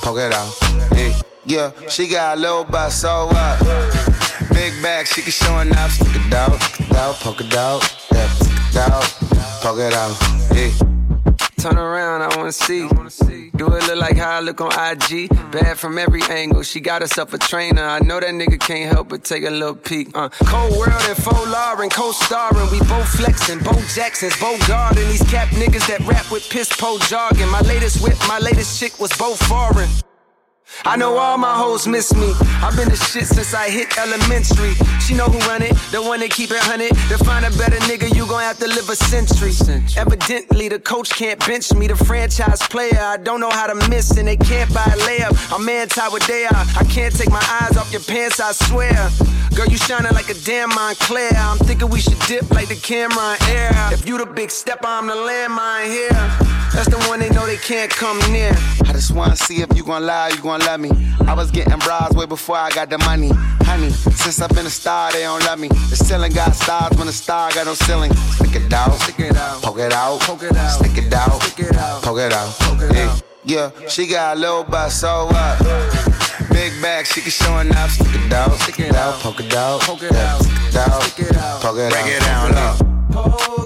poke 0.00 0.18
it 0.18 0.32
out. 0.32 0.52
Yeah, 0.96 1.12
yeah 1.44 1.88
she 1.88 2.08
got 2.08 2.38
a 2.38 2.40
little 2.40 2.64
butt, 2.64 2.92
so 2.92 3.28
what? 3.28 4.13
Big 4.52 4.72
bag, 4.82 5.06
she 5.06 5.22
can 5.22 5.32
showing 5.32 5.74
up. 5.76 5.90
Stick 5.90 6.14
it 6.14 6.34
out, 6.34 6.52
out, 6.96 7.14
poke 7.16 7.40
it 7.40 7.54
out, 7.54 7.82
yeah, 8.12 8.86
out, 8.86 9.04
poke 9.62 9.78
it 9.78 9.92
out. 9.92 10.16
Yeah. 10.52 10.70
Turn 11.58 11.78
around, 11.78 12.20
I 12.20 12.36
wanna 12.36 12.52
see. 12.52 12.88
Do 13.56 13.72
it 13.74 13.86
look 13.86 13.96
like 13.96 14.16
how 14.18 14.36
I 14.36 14.40
look 14.40 14.60
on 14.60 14.72
IG? 14.72 15.30
Bad 15.50 15.78
from 15.78 15.96
every 15.96 16.22
angle. 16.24 16.62
She 16.62 16.80
got 16.80 17.00
herself 17.02 17.32
a 17.32 17.38
trainer. 17.38 17.82
I 17.82 18.00
know 18.00 18.20
that 18.20 18.30
nigga 18.30 18.60
can't 18.60 18.92
help 18.92 19.08
but 19.08 19.24
take 19.24 19.44
a 19.44 19.50
little 19.50 19.74
peek. 19.74 20.10
Uh, 20.14 20.28
Cold 20.44 20.76
World 20.76 21.02
and 21.08 21.16
Faux 21.16 21.46
Lauren, 21.46 21.88
co-starring. 21.88 22.70
We 22.70 22.80
both 22.80 23.08
flexing, 23.08 23.60
Bo 23.60 23.72
Jackson's, 23.94 24.38
Bo 24.40 24.58
Garden. 24.66 25.08
These 25.08 25.22
cap 25.30 25.48
niggas 25.48 25.86
that 25.86 26.00
rap 26.00 26.30
with 26.30 26.46
piss 26.50 26.68
po 26.76 26.98
jargon. 26.98 27.48
My 27.48 27.60
latest 27.60 28.02
whip, 28.02 28.18
my 28.28 28.38
latest 28.40 28.78
chick 28.78 29.00
was 29.00 29.16
both 29.16 29.42
foreign. 29.46 29.88
I 30.84 30.96
know 30.96 31.16
all 31.16 31.38
my 31.38 31.54
hoes 31.54 31.86
miss 31.86 32.14
me. 32.14 32.32
I've 32.62 32.76
been 32.76 32.88
the 32.88 32.96
shit 32.96 33.26
since 33.26 33.54
I 33.54 33.70
hit 33.70 33.96
elementary. 33.98 34.74
She 35.00 35.14
know 35.14 35.26
who 35.26 35.38
run 35.48 35.62
it, 35.62 35.74
the 35.92 36.02
one 36.02 36.20
that 36.20 36.30
keep 36.30 36.50
it 36.50 36.60
hunted. 36.60 36.90
To 37.08 37.18
find 37.24 37.44
a 37.44 37.50
better 37.56 37.78
nigga, 37.88 38.14
you 38.14 38.26
gon' 38.26 38.40
have 38.40 38.58
to 38.58 38.66
live 38.66 38.88
a 38.88 38.96
century. 38.96 39.52
century. 39.52 40.00
Evidently, 40.00 40.68
the 40.68 40.78
coach 40.78 41.10
can't 41.10 41.38
bench 41.46 41.72
me, 41.74 41.86
the 41.86 41.96
franchise 41.96 42.60
player. 42.68 42.98
I 42.98 43.16
don't 43.16 43.40
know 43.40 43.50
how 43.50 43.66
to 43.66 43.88
miss, 43.88 44.16
and 44.16 44.28
they 44.28 44.36
can't 44.36 44.72
buy 44.74 44.84
a 44.84 44.98
layup. 45.06 45.54
I'm 45.54 45.64
man 45.64 45.88
with 46.12 46.26
they 46.26 46.44
are. 46.46 46.64
I 46.76 46.84
can't 46.90 47.14
take 47.14 47.30
my 47.30 47.44
eyes 47.60 47.76
off 47.76 47.92
your 47.92 48.02
pants, 48.02 48.40
I 48.40 48.52
swear. 48.52 49.10
Girl, 49.54 49.66
you 49.66 49.76
shining 49.76 50.12
like 50.12 50.28
a 50.28 50.34
damn 50.34 50.70
Moncler. 50.70 51.32
I'm 51.36 51.58
thinking 51.58 51.88
we 51.88 52.00
should 52.00 52.18
dip 52.26 52.50
like 52.50 52.68
the 52.68 52.76
camera 52.76 53.36
in 53.48 53.56
air. 53.56 53.72
If 53.92 54.06
you 54.06 54.18
the 54.18 54.26
big 54.26 54.50
step, 54.50 54.80
I'm 54.82 55.06
the 55.06 55.14
landmine 55.14 55.86
here. 55.86 56.53
That's 56.74 56.88
the 56.88 56.98
one 57.08 57.20
they 57.20 57.30
know 57.30 57.46
they 57.46 57.56
can't 57.56 57.90
come 57.90 58.18
near. 58.32 58.50
I 58.84 58.92
just 58.92 59.12
wanna 59.12 59.36
see 59.36 59.62
if 59.62 59.76
you 59.76 59.84
gon' 59.84 60.04
lie, 60.04 60.30
you 60.30 60.42
gon' 60.42 60.60
love 60.60 60.80
me. 60.80 60.90
I 61.26 61.32
was 61.32 61.50
getting 61.52 61.78
bras 61.78 62.12
way 62.12 62.26
before 62.26 62.56
I 62.56 62.70
got 62.70 62.90
the 62.90 62.98
money. 62.98 63.30
Honey, 63.62 63.90
since 63.90 64.40
I've 64.40 64.50
been 64.50 64.66
a 64.66 64.70
star, 64.70 65.12
they 65.12 65.22
don't 65.22 65.42
love 65.44 65.60
me. 65.60 65.68
The 65.68 65.96
ceiling 65.96 66.32
got 66.32 66.54
stars 66.54 66.96
when 66.96 67.06
the 67.06 67.12
star 67.12 67.52
got 67.52 67.66
no 67.66 67.74
ceiling. 67.74 68.12
Stick 68.12 68.56
it 68.56 68.72
out, 68.72 68.92
stick 69.00 69.20
it 69.20 69.36
out, 69.36 69.62
poke 69.62 69.78
it 69.78 69.92
out, 69.92 70.20
poke 70.20 70.42
it 70.42 70.56
out, 70.56 70.70
stick 70.70 70.98
it 70.98 71.12
out, 71.12 71.42
stick 71.42 71.66
it 71.68 71.76
out, 71.76 72.02
poke 72.02 72.18
it 72.18 72.32
out, 72.32 72.48
poke 72.58 72.82
it 72.82 72.96
out. 72.96 73.22
Yeah, 73.44 73.70
yeah, 73.80 73.88
she 73.88 74.06
got 74.08 74.36
a 74.36 74.40
little 74.40 74.64
bus, 74.64 75.00
so 75.00 75.26
what? 75.26 75.58
Big 76.50 76.72
bag, 76.82 77.06
she 77.06 77.20
can 77.20 77.30
show 77.30 77.58
it. 77.58 77.72
Stick 77.90 78.14
it 78.14 78.32
out, 78.32 78.52
stick 78.60 78.80
it 78.80 78.94
out, 78.94 79.14
poke 79.20 79.40
it 79.40 79.54
out, 79.54 79.80
poke 79.80 80.02
it 80.02 80.12
out, 80.12 80.42
stick 80.42 80.68
it 80.68 80.76
out, 80.76 81.62
poke 81.62 81.78
it 81.78 81.92
out, 81.92 81.92
break 81.92 82.06
it 82.06 82.20
down, 82.20 82.52
low. 82.52 83.63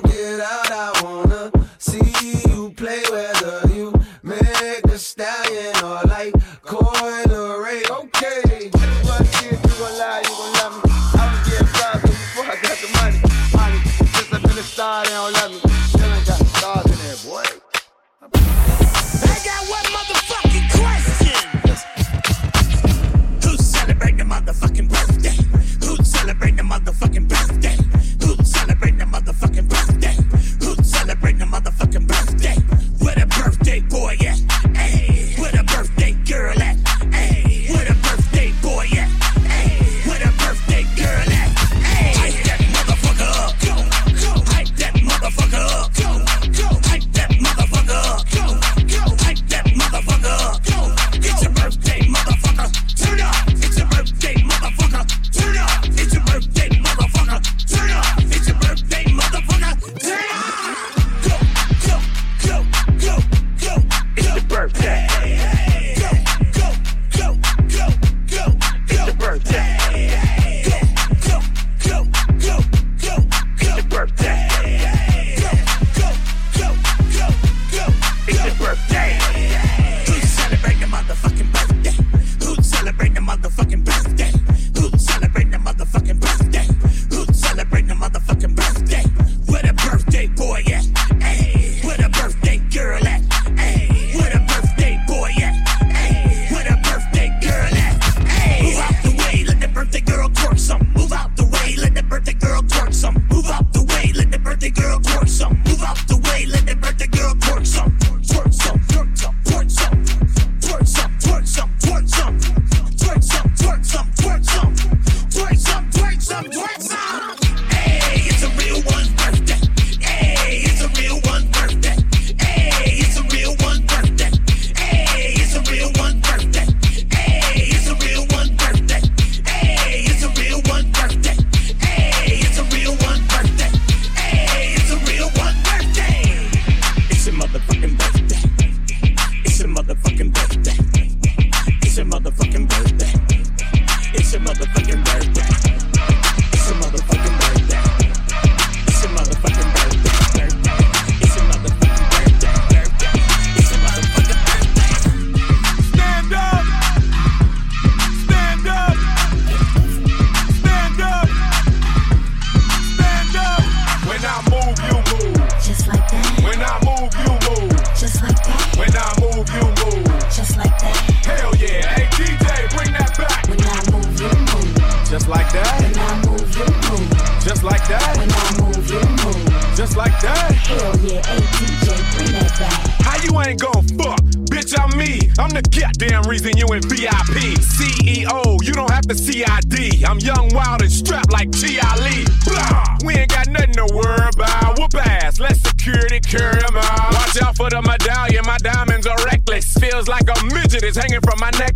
hanging 200.99 201.21
from 201.21 201.39
my 201.39 201.51
neck. 201.59 201.68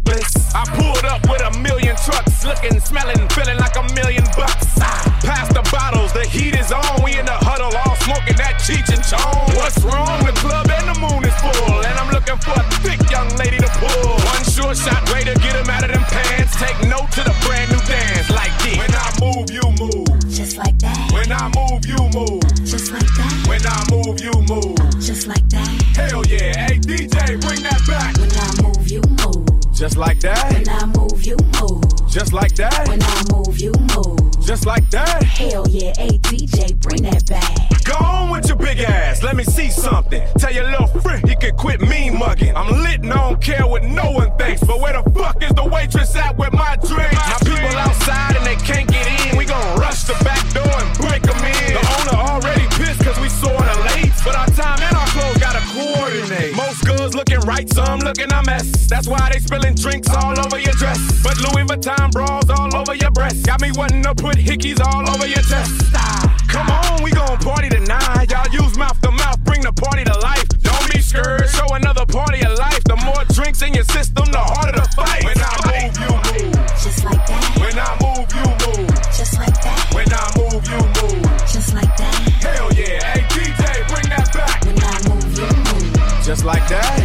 Looking 57.43 57.49
right, 57.49 57.73
some 57.73 58.01
looking 58.01 58.33
a 58.33 58.43
mess. 58.45 58.87
That's 58.89 59.09
why 59.09 59.31
they 59.33 59.41
spilling 59.41 59.75
drinks 59.75 60.09
all 60.11 60.39
over 60.39 60.59
your 60.59 60.73
dress. 60.75 60.99
But 61.23 61.39
Louis 61.39 61.65
Vuitton 61.65 62.11
bras 62.13 62.49
all 62.51 62.75
over 62.77 62.95
your 62.95 63.11
breast. 63.11 63.45
Got 63.45 63.61
me 63.61 63.71
wanting 63.73 64.03
to 64.05 64.15
put 64.15 64.37
hickeys 64.37 64.81
all 64.81 65.09
over 65.09 65.27
your 65.27 65.43
chest. 65.43 65.71
Ah, 65.95 66.37
Come 66.49 66.69
on, 66.71 67.03
we 67.03 67.11
gon' 67.11 67.39
party 67.39 67.69
tonight. 67.69 68.31
Y'all 68.31 68.49
use 68.53 68.77
mouth 68.77 69.01
to 69.03 69.11
mouth, 69.11 69.39
bring 69.45 69.63
the 69.63 69.73
party 69.73 70.05
to 70.05 70.19
life. 70.19 70.47
Don't 70.61 70.93
be 70.93 71.01
scared, 71.01 71.49
show 71.49 71.67
another 71.75 72.07
party 72.07 72.45
of 72.45 72.59
life. 72.59 72.83
The 72.85 72.97
more 72.97 73.25
drinks 73.33 73.63
in 73.63 73.75
your 73.75 73.85
system, 73.85 74.27
the 74.27 74.39
harder 74.39 74.79
the 74.79 74.89
fight. 74.95 75.25
When 75.25 75.39
I 75.41 75.55
move, 75.67 75.95
you 75.99 76.13
move. 76.47 76.67
Just 76.83 77.05
like 77.05 77.27
that. 77.27 77.43
When 77.59 77.79
I 77.79 77.91
move, 78.03 78.29
you 78.37 78.47
move. 78.63 78.89
Just 79.17 79.39
like 79.39 79.57
that. 79.63 79.91
When 79.95 80.11
I 80.13 80.25
move, 80.39 80.63
you 80.69 80.81
move. 81.01 81.31
Just 81.51 81.75
like 81.75 81.97
that. 81.97 82.15
Hell 82.45 82.73
yeah. 82.75 83.03
Hey, 83.13 83.23
DJ, 83.33 83.89
bring 83.89 84.09
that 84.15 84.31
back. 84.33 84.65
When 84.65 84.79
I 84.79 84.95
move, 85.09 85.39
you 85.39 85.47
move. 85.47 86.25
Just 86.25 86.45
like 86.45 86.69
that. 86.69 87.02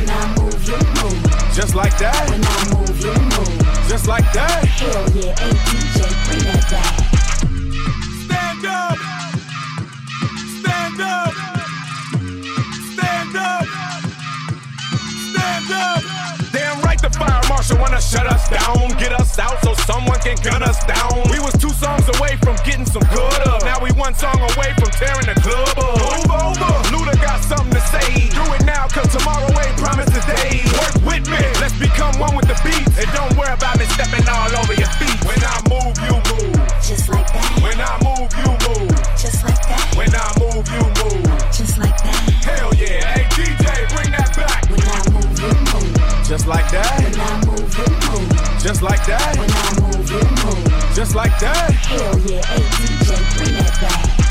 Like 1.77 1.95
that. 1.99 2.27
When 2.31 2.43
I 2.43 2.79
move, 2.79 2.99
you 2.99 3.13
move. 3.13 3.87
Just 3.87 4.07
like 4.07 4.25
that. 4.33 4.65
Hell 4.65 5.07
yeah. 5.11 5.35
Hey, 5.37 5.51
DJ, 5.51 6.25
bring 6.25 6.43
that 6.51 6.71
back. 6.71 7.16
Marshal 17.67 17.81
wanna 17.81 18.01
shut 18.01 18.25
us 18.27 18.49
down, 18.49 18.89
get 18.97 19.11
us 19.13 19.39
out 19.39 19.57
so 19.63 19.73
someone 19.83 20.19
can 20.19 20.37
gun 20.43 20.63
us 20.63 20.83
down. 20.85 21.23
We 21.31 21.39
was 21.39 21.53
two 21.57 21.69
songs 21.69 22.07
away 22.17 22.37
from 22.43 22.55
getting 22.63 22.85
some 22.85 23.03
good 23.11 23.47
up. 23.47 23.63
Now 23.63 23.81
we 23.83 23.91
one 23.91 24.13
song 24.13 24.39
away 24.39 24.71
from 24.79 24.89
tearing 24.95 25.27
the 25.27 25.35
club 25.41 25.75
up. 25.75 25.99
Move 25.99 26.31
over, 26.31 26.71
Luda 26.91 27.15
got 27.21 27.43
something 27.43 27.73
to 27.73 27.81
say. 27.91 28.29
Do 28.29 28.43
it 28.55 28.63
now, 28.65 28.87
cause 28.87 29.11
tomorrow 29.11 29.47
ain't 29.59 29.77
promised 29.77 30.13
today. 30.13 30.63
Work 30.79 30.95
with 31.03 31.25
me, 31.27 31.41
let's 31.59 31.77
become 31.79 32.15
one 32.19 32.35
with 32.35 32.47
the 32.47 32.57
beat. 32.63 32.87
And 32.95 33.09
don't 33.11 33.35
worry 33.35 33.51
about 33.51 33.77
me 33.79 33.85
stepping 33.95 34.27
all 34.27 34.51
over 34.63 34.73
your 34.73 34.91
feet. 34.99 35.17
When 35.27 35.39
I 35.43 35.57
move, 35.67 35.95
you 36.07 36.15
move. 36.31 36.55
Just 36.83 37.09
like 37.09 37.27
that. 37.33 37.51
When 37.63 37.79
I 37.79 37.93
move, 37.99 38.31
you 38.39 38.51
move. 38.63 38.95
Just 39.19 39.43
like 39.43 39.61
that. 39.67 39.83
When 39.97 40.11
I 40.15 40.27
move, 40.39 40.67
you 40.71 40.83
move. 41.03 41.25
Just 41.51 41.77
like 41.77 41.97
that. 41.99 42.21
Hell 42.47 42.71
yeah. 42.75 43.03
Hey 43.11 43.25
DJ, 43.35 43.65
bring 43.91 44.11
that 44.15 44.31
back. 44.35 44.69
When 44.71 44.83
I 44.87 44.99
move, 45.11 45.35
you 45.35 45.51
move. 45.73 46.27
Just 46.27 46.47
like 46.47 46.69
that. 46.71 47.46
Just 48.67 48.81
like 48.81 49.05
that. 49.05 49.37
When 49.37 49.49
I 49.49 49.95
move, 49.95 50.11
you 50.11 50.19
move. 50.45 50.93
Just 50.93 51.15
like 51.15 51.39
that. 51.39 51.71
Hell 51.71 52.19
yeah. 52.19 52.45
Hey 52.47 52.63
DJ, 52.83 53.37
bring 53.37 53.53
that 53.53 53.79
back. 53.79 54.26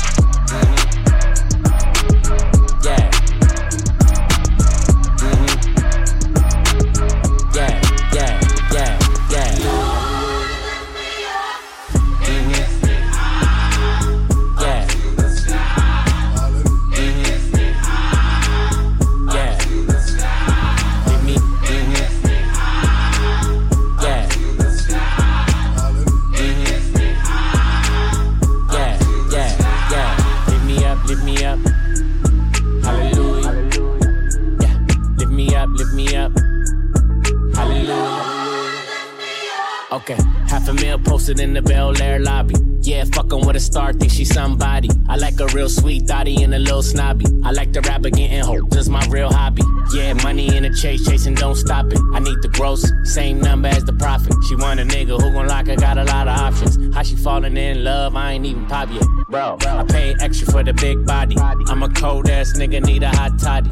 Snobby. 46.91 47.25
I 47.43 47.51
like 47.51 47.73
the 47.73 47.81
rap 47.81 48.01
getting 48.01 48.43
hope, 48.43 48.71
just 48.71 48.89
my 48.89 49.05
real 49.09 49.29
hobby. 49.29 49.61
Yeah, 49.93 50.13
money 50.13 50.55
in 50.55 50.63
the 50.63 50.69
chase, 50.69 51.05
chasing, 51.05 51.35
don't 51.35 51.55
stop 51.55 51.85
it. 51.87 51.99
I 52.13 52.19
need 52.19 52.41
the 52.41 52.49
gross, 52.49 52.91
same 53.03 53.39
number 53.39 53.67
as 53.67 53.83
the 53.83 53.93
profit. 53.93 54.33
She 54.47 54.55
want 54.55 54.79
a 54.79 54.83
nigga 54.83 55.21
who 55.21 55.31
gon' 55.31 55.47
lock 55.47 55.67
her, 55.67 55.75
got 55.75 55.97
a 55.97 56.03
lot 56.03 56.27
of 56.27 56.37
options. 56.37 56.95
How 56.95 57.03
she 57.03 57.15
falling 57.15 57.57
in 57.57 57.83
love, 57.83 58.15
I 58.15 58.33
ain't 58.33 58.45
even 58.45 58.65
pop 58.67 58.89
yet. 58.91 59.03
Bro, 59.29 59.57
I 59.61 59.83
pay 59.83 60.15
extra 60.19 60.51
for 60.51 60.63
the 60.63 60.73
big 60.73 61.05
body. 61.05 61.35
I'm 61.39 61.83
a 61.83 61.89
cold 61.89 62.29
ass 62.29 62.53
nigga, 62.57 62.83
need 62.85 63.03
a 63.03 63.09
hot 63.09 63.39
toddy. 63.39 63.69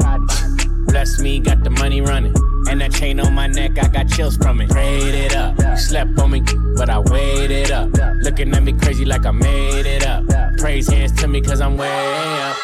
Bless 0.88 1.20
me, 1.20 1.40
got 1.40 1.64
the 1.64 1.70
money 1.70 2.02
running. 2.02 2.34
And 2.68 2.82
that 2.82 2.94
chain 2.94 3.20
on 3.20 3.34
my 3.34 3.48
neck, 3.48 3.78
I 3.78 3.88
got 3.88 4.08
chills 4.10 4.38
from 4.38 4.62
it. 4.62 4.70
Prayed 4.70 5.14
it 5.14 5.36
up. 5.36 5.58
You 5.60 5.78
slept 5.78 6.18
on 6.20 6.32
me, 6.32 6.42
but 6.76 6.90
I 6.90 7.00
waited 7.00 7.72
up. 7.72 7.90
Looking 8.22 8.54
at 8.54 8.64
me 8.64 8.74
crazy 8.74 9.06
like 9.06 9.26
I 9.26 9.32
made 9.32 9.86
it 9.86 10.06
up. 10.06 10.24
Praise 10.58 10.88
hands 10.88 11.12
to 11.22 11.28
me, 11.28 11.42
cause 11.42 11.62
I'm 11.62 11.78
way 11.78 12.42
up. 12.42 12.58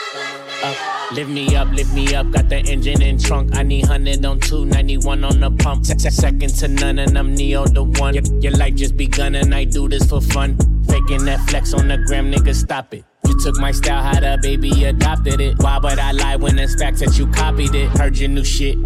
Lift 1.13 1.29
me 1.29 1.55
up, 1.57 1.69
lift 1.71 1.93
me 1.93 2.15
up. 2.15 2.31
Got 2.31 2.47
the 2.47 2.59
engine 2.59 3.01
in 3.01 3.17
trunk. 3.19 3.53
I 3.55 3.63
need 3.63 3.81
100 3.81 4.25
on 4.25 4.39
291 4.39 5.23
on 5.25 5.39
the 5.41 5.51
pump. 5.51 5.85
Se- 5.85 5.97
se- 5.97 6.09
Second 6.09 6.49
to 6.59 6.67
none, 6.69 6.99
and 6.99 7.17
I'm 7.17 7.35
Neo 7.35 7.65
the 7.65 7.83
one. 7.83 8.13
Your, 8.13 8.23
your 8.39 8.53
life 8.53 8.75
just 8.75 8.95
begun, 8.95 9.35
and 9.35 9.53
I 9.53 9.65
do 9.65 9.89
this 9.89 10.09
for 10.09 10.21
fun. 10.21 10.57
Faking 10.87 11.25
that 11.25 11.41
flex 11.49 11.73
on 11.73 11.89
the 11.89 11.97
gram, 11.97 12.31
nigga, 12.31 12.55
stop 12.55 12.93
it. 12.93 13.03
You 13.27 13.37
took 13.41 13.57
my 13.57 13.71
style, 13.73 14.01
how 14.01 14.21
the 14.21 14.39
baby 14.41 14.85
adopted 14.85 15.41
it. 15.41 15.59
Why 15.59 15.79
would 15.79 15.99
I 15.99 16.11
lie 16.13 16.37
when 16.37 16.57
it's 16.57 16.75
facts 16.75 17.01
that 17.01 17.17
you 17.17 17.27
copied 17.27 17.75
it? 17.75 17.89
Heard 17.89 18.17
your 18.17 18.29
new 18.29 18.45
shit. 18.45 18.77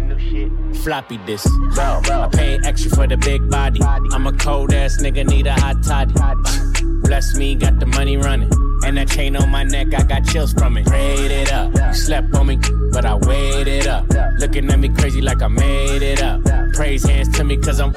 Floppy 0.82 1.18
this. 1.26 1.46
Bro, 1.74 2.02
I 2.10 2.28
pay 2.32 2.58
extra 2.64 2.90
for 2.90 3.06
the 3.06 3.16
big 3.16 3.48
body. 3.48 3.80
I'm 3.82 4.26
a 4.26 4.32
cold 4.32 4.72
ass 4.74 5.00
nigga, 5.00 5.24
need 5.28 5.46
a 5.46 5.54
hot 5.54 5.82
toddy. 5.84 6.12
Bless 7.02 7.36
me, 7.36 7.54
got 7.54 7.78
the 7.78 7.86
money 7.86 8.16
running. 8.16 8.50
And 8.84 8.96
that 8.96 9.08
chain 9.08 9.36
on 9.36 9.50
my 9.50 9.64
neck, 9.64 9.94
I 9.94 10.02
got 10.02 10.24
chills 10.24 10.52
from 10.52 10.76
it. 10.76 10.86
Prayed 10.86 11.30
it 11.30 11.52
up. 11.52 11.74
You 11.74 11.94
slept 11.94 12.34
on 12.34 12.46
me, 12.46 12.58
but 12.92 13.04
I 13.04 13.14
waited 13.14 13.86
up. 13.86 14.06
Looking 14.38 14.70
at 14.70 14.78
me 14.78 14.88
crazy 14.90 15.20
like 15.20 15.42
I 15.42 15.48
made 15.48 16.02
it 16.02 16.22
up. 16.22 16.42
Praise 16.74 17.04
hands 17.04 17.36
to 17.36 17.44
me, 17.44 17.56
cause 17.56 17.80
I'm. 17.80 17.94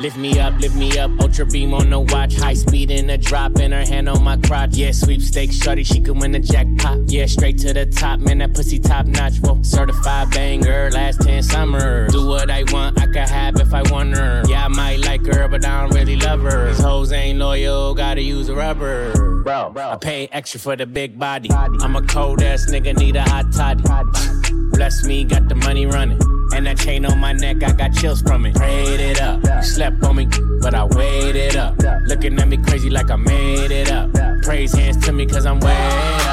Lift 0.00 0.16
me 0.16 0.40
up, 0.40 0.58
lift 0.58 0.74
me 0.76 0.98
up, 0.98 1.10
ultra 1.20 1.44
beam 1.44 1.74
on 1.74 1.90
the 1.90 2.00
watch, 2.00 2.34
high 2.34 2.54
speed 2.54 2.90
in 2.90 3.06
the 3.08 3.18
drop, 3.18 3.58
and 3.58 3.74
her 3.74 3.84
hand 3.84 4.08
on 4.08 4.24
my 4.24 4.38
crotch. 4.38 4.74
Yeah, 4.74 4.92
sweepstakes, 4.92 5.56
shorty, 5.56 5.84
she 5.84 6.00
could 6.00 6.18
win 6.18 6.32
the 6.32 6.38
jackpot. 6.38 7.10
Yeah, 7.10 7.26
straight 7.26 7.58
to 7.58 7.74
the 7.74 7.84
top, 7.84 8.18
man, 8.18 8.38
that 8.38 8.54
pussy 8.54 8.78
top 8.78 9.04
notch. 9.04 9.36
Whoa, 9.40 9.62
certified 9.62 10.30
banger, 10.30 10.90
last 10.90 11.20
10 11.20 11.42
summers. 11.42 12.12
Do 12.12 12.26
what 12.26 12.50
I 12.50 12.64
want, 12.72 12.98
I 12.98 13.08
could 13.08 13.28
have 13.28 13.60
if 13.60 13.74
I 13.74 13.82
want 13.92 14.16
her. 14.16 14.42
Yeah, 14.48 14.64
I 14.64 14.68
might 14.68 15.00
like 15.00 15.26
her, 15.26 15.48
but 15.48 15.66
I 15.66 15.82
don't 15.82 15.94
really 15.94 16.16
love 16.16 16.40
her. 16.40 16.68
These 16.68 16.80
hoes 16.80 17.12
ain't 17.12 17.38
loyal, 17.38 17.94
gotta 17.94 18.22
use 18.22 18.48
a 18.48 18.54
rubber. 18.54 19.42
Bro, 19.42 19.72
Bro, 19.74 19.90
I 19.90 19.96
pay 19.96 20.30
extra 20.32 20.60
for 20.60 20.76
the 20.76 20.86
big 20.86 21.18
body. 21.18 21.50
I'm 21.52 21.94
a 21.94 22.02
cold 22.02 22.42
ass 22.42 22.70
nigga, 22.70 22.96
need 22.96 23.16
a 23.16 23.22
hot 23.22 23.52
toddy. 23.52 23.84
Bless 24.70 25.04
me, 25.04 25.24
got 25.24 25.46
the 25.50 25.56
money 25.56 25.84
running. 25.84 26.39
And 26.60 26.66
that 26.66 26.76
chain 26.76 27.06
on 27.06 27.18
my 27.18 27.32
neck, 27.32 27.62
I 27.62 27.72
got 27.72 27.94
chills 27.94 28.20
from 28.20 28.44
it. 28.44 28.54
Prayed 28.54 29.00
it 29.00 29.18
up. 29.18 29.42
You 29.42 29.62
slept 29.62 30.04
on 30.04 30.16
me, 30.16 30.28
but 30.60 30.74
I 30.74 30.84
waited 30.84 31.56
up. 31.56 31.74
Looking 32.04 32.38
at 32.38 32.48
me 32.48 32.58
crazy 32.58 32.90
like 32.90 33.10
I 33.10 33.16
made 33.16 33.70
it 33.70 33.90
up. 33.90 34.10
Praise 34.42 34.74
hands 34.74 35.02
to 35.06 35.12
me, 35.14 35.24
cause 35.24 35.46
I'm 35.46 35.58
way 35.60 35.72
up. 35.72 36.29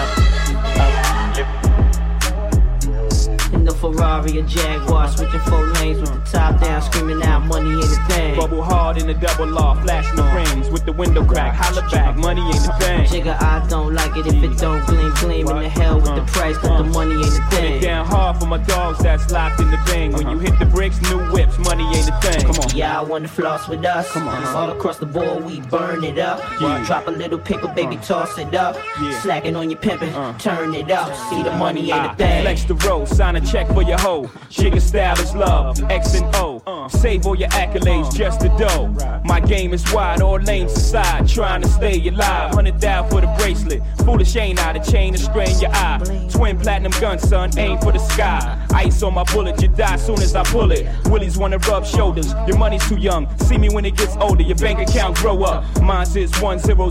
In 3.54 3.64
the 3.64 3.72
Ferrari 3.74 4.40
or 4.40 4.46
Jaguar, 4.46 5.08
switching 5.08 5.40
four 5.42 5.66
lanes 5.76 6.00
with 6.02 6.12
the 6.12 6.32
top 6.32 6.60
down, 6.62 6.82
screaming 6.82 7.24
out 7.24 7.46
money 7.46 7.70
ain't 7.72 7.84
a 7.84 8.14
thing. 8.14 8.36
Bubble 8.36 8.62
hard 8.62 8.98
in 8.98 9.08
the 9.08 9.14
double 9.14 9.48
law, 9.48 9.74
flashing 9.82 10.16
the 10.18 10.24
rings 10.24 10.70
with 10.70 10.86
the 10.86 10.92
window 10.92 11.24
crack. 11.24 11.56
Holla 11.56 11.88
back, 11.90 12.18
money 12.18 12.42
ain't 12.42 12.68
a 12.68 12.74
thing. 12.80 13.06
Jigga, 13.06 13.42
I 13.42 13.66
don't 13.68 13.94
like 13.94 14.16
it 14.18 14.28
if 14.28 14.44
it 14.44 14.58
don't 14.58 14.86
gleam, 14.86 15.14
gleam 15.16 15.48
in 15.48 15.58
the 15.64 15.70
hell 15.70 15.96
with 15.96 16.06
the 16.06 16.12
uh-huh. 16.12 16.26
price, 16.26 16.58
cause 16.58 16.68
the 16.68 16.74
uh-huh. 16.76 16.92
money 16.92 17.16
ain't 17.16 17.38
a 17.38 17.42
Put 17.50 17.64
it 17.64 17.70
thing. 17.70 17.82
down 17.82 18.06
hard 18.06 18.38
for 18.38 18.48
my 18.48 18.58
dogs 18.58 19.00
that's 19.00 19.32
locked 19.32 19.62
in 19.62 19.72
the 19.72 19.78
thing. 19.86 20.12
When 20.12 20.24
you 20.28 20.38
uh-huh. 20.38 20.40
hit 20.40 20.60
the 20.60 20.66
bricks, 20.66 21.02
new 21.04 21.20
whips, 21.32 21.58
money 21.60 21.86
ain't 21.96 22.10
a 22.10 22.20
thing. 22.20 22.46
Come 22.46 22.60
on. 22.60 22.76
Yeah, 22.76 23.00
I 23.00 23.04
wanna 23.04 23.30
floss 23.30 23.68
with 23.70 23.86
us. 23.86 24.12
Come 24.12 24.28
on. 24.28 24.44
All 24.56 24.70
across 24.72 24.98
the 24.98 25.06
board, 25.06 25.46
we 25.46 25.62
burn 25.62 26.04
it 26.04 26.20
up. 26.20 26.40
Yeah. 26.60 26.84
Drop 26.86 27.08
a 27.08 27.12
little 27.12 27.40
paper, 27.40 27.70
baby, 27.70 27.98
uh. 27.98 28.02
toss 28.02 28.38
it 28.38 28.54
up. 28.54 28.76
Slacking 29.22 29.56
on 29.56 29.70
your 29.70 29.80
pimpin', 29.80 30.14
uh. 30.14 30.38
turn 30.38 30.76
it 30.76 30.92
up. 30.92 31.16
See 31.30 31.42
the 31.44 31.52
money 31.52 31.92
ain't 31.92 32.06
a 32.06 32.10
Ah, 32.10 32.16
thing. 32.16 32.42
Flex 32.44 32.64
the 32.66 32.76
road, 32.76 33.08
sign 33.08 33.37
a 33.38 33.46
check 33.46 33.68
for 33.68 33.84
your 33.84 33.98
hoe. 34.00 34.24
Jigga 34.50 34.82
style 34.82 35.20
is 35.20 35.34
love, 35.36 35.82
X 35.90 36.16
and 36.16 36.36
O. 36.36 36.88
Save 36.90 37.26
all 37.26 37.36
your 37.36 37.50
accolades, 37.50 38.14
just 38.16 38.40
the 38.40 38.50
dough. 38.58 38.88
My 39.24 39.40
game 39.40 39.74
is 39.74 39.84
wide, 39.94 40.22
all 40.22 40.40
lanes 40.40 40.74
aside. 40.74 41.28
Trying 41.28 41.62
to 41.62 41.68
stay 41.68 42.08
alive. 42.08 42.54
Hundred 42.54 42.80
down 42.80 43.10
for 43.10 43.22
the 43.22 43.28
bracelet. 43.40 43.82
Foolish 44.00 44.36
ain't 44.36 44.60
out 44.60 44.76
of 44.76 44.88
chain 44.88 45.14
to 45.14 45.20
strain 45.20 45.60
your 45.60 45.72
eye. 45.74 46.00
Twin 46.32 46.58
platinum 46.58 46.92
gun, 47.00 47.20
son, 47.20 47.52
aim 47.58 47.78
for 47.80 47.92
the 47.92 48.00
sky. 48.00 48.66
Ice 48.74 49.04
on 49.04 49.14
my 49.14 49.24
bullet, 49.26 49.62
you 49.62 49.68
die 49.70 49.98
soon 49.98 50.22
as 50.22 50.36
I 50.36 50.44
pull 50.44 50.72
it. 50.72 50.88
Willies 51.06 51.38
wanna 51.38 51.58
rub 51.60 51.86
shoulders. 51.86 52.34
Your 52.48 52.58
money's 52.58 52.88
too 52.88 52.98
young. 52.98 53.28
See 53.40 53.58
me 53.58 53.70
when 53.70 53.86
it 53.86 53.96
gets 53.96 54.16
older. 54.18 54.44
Your 54.44 54.58
bank 54.58 54.80
account 54.80 55.18
grow 55.18 55.44
up. 55.44 55.64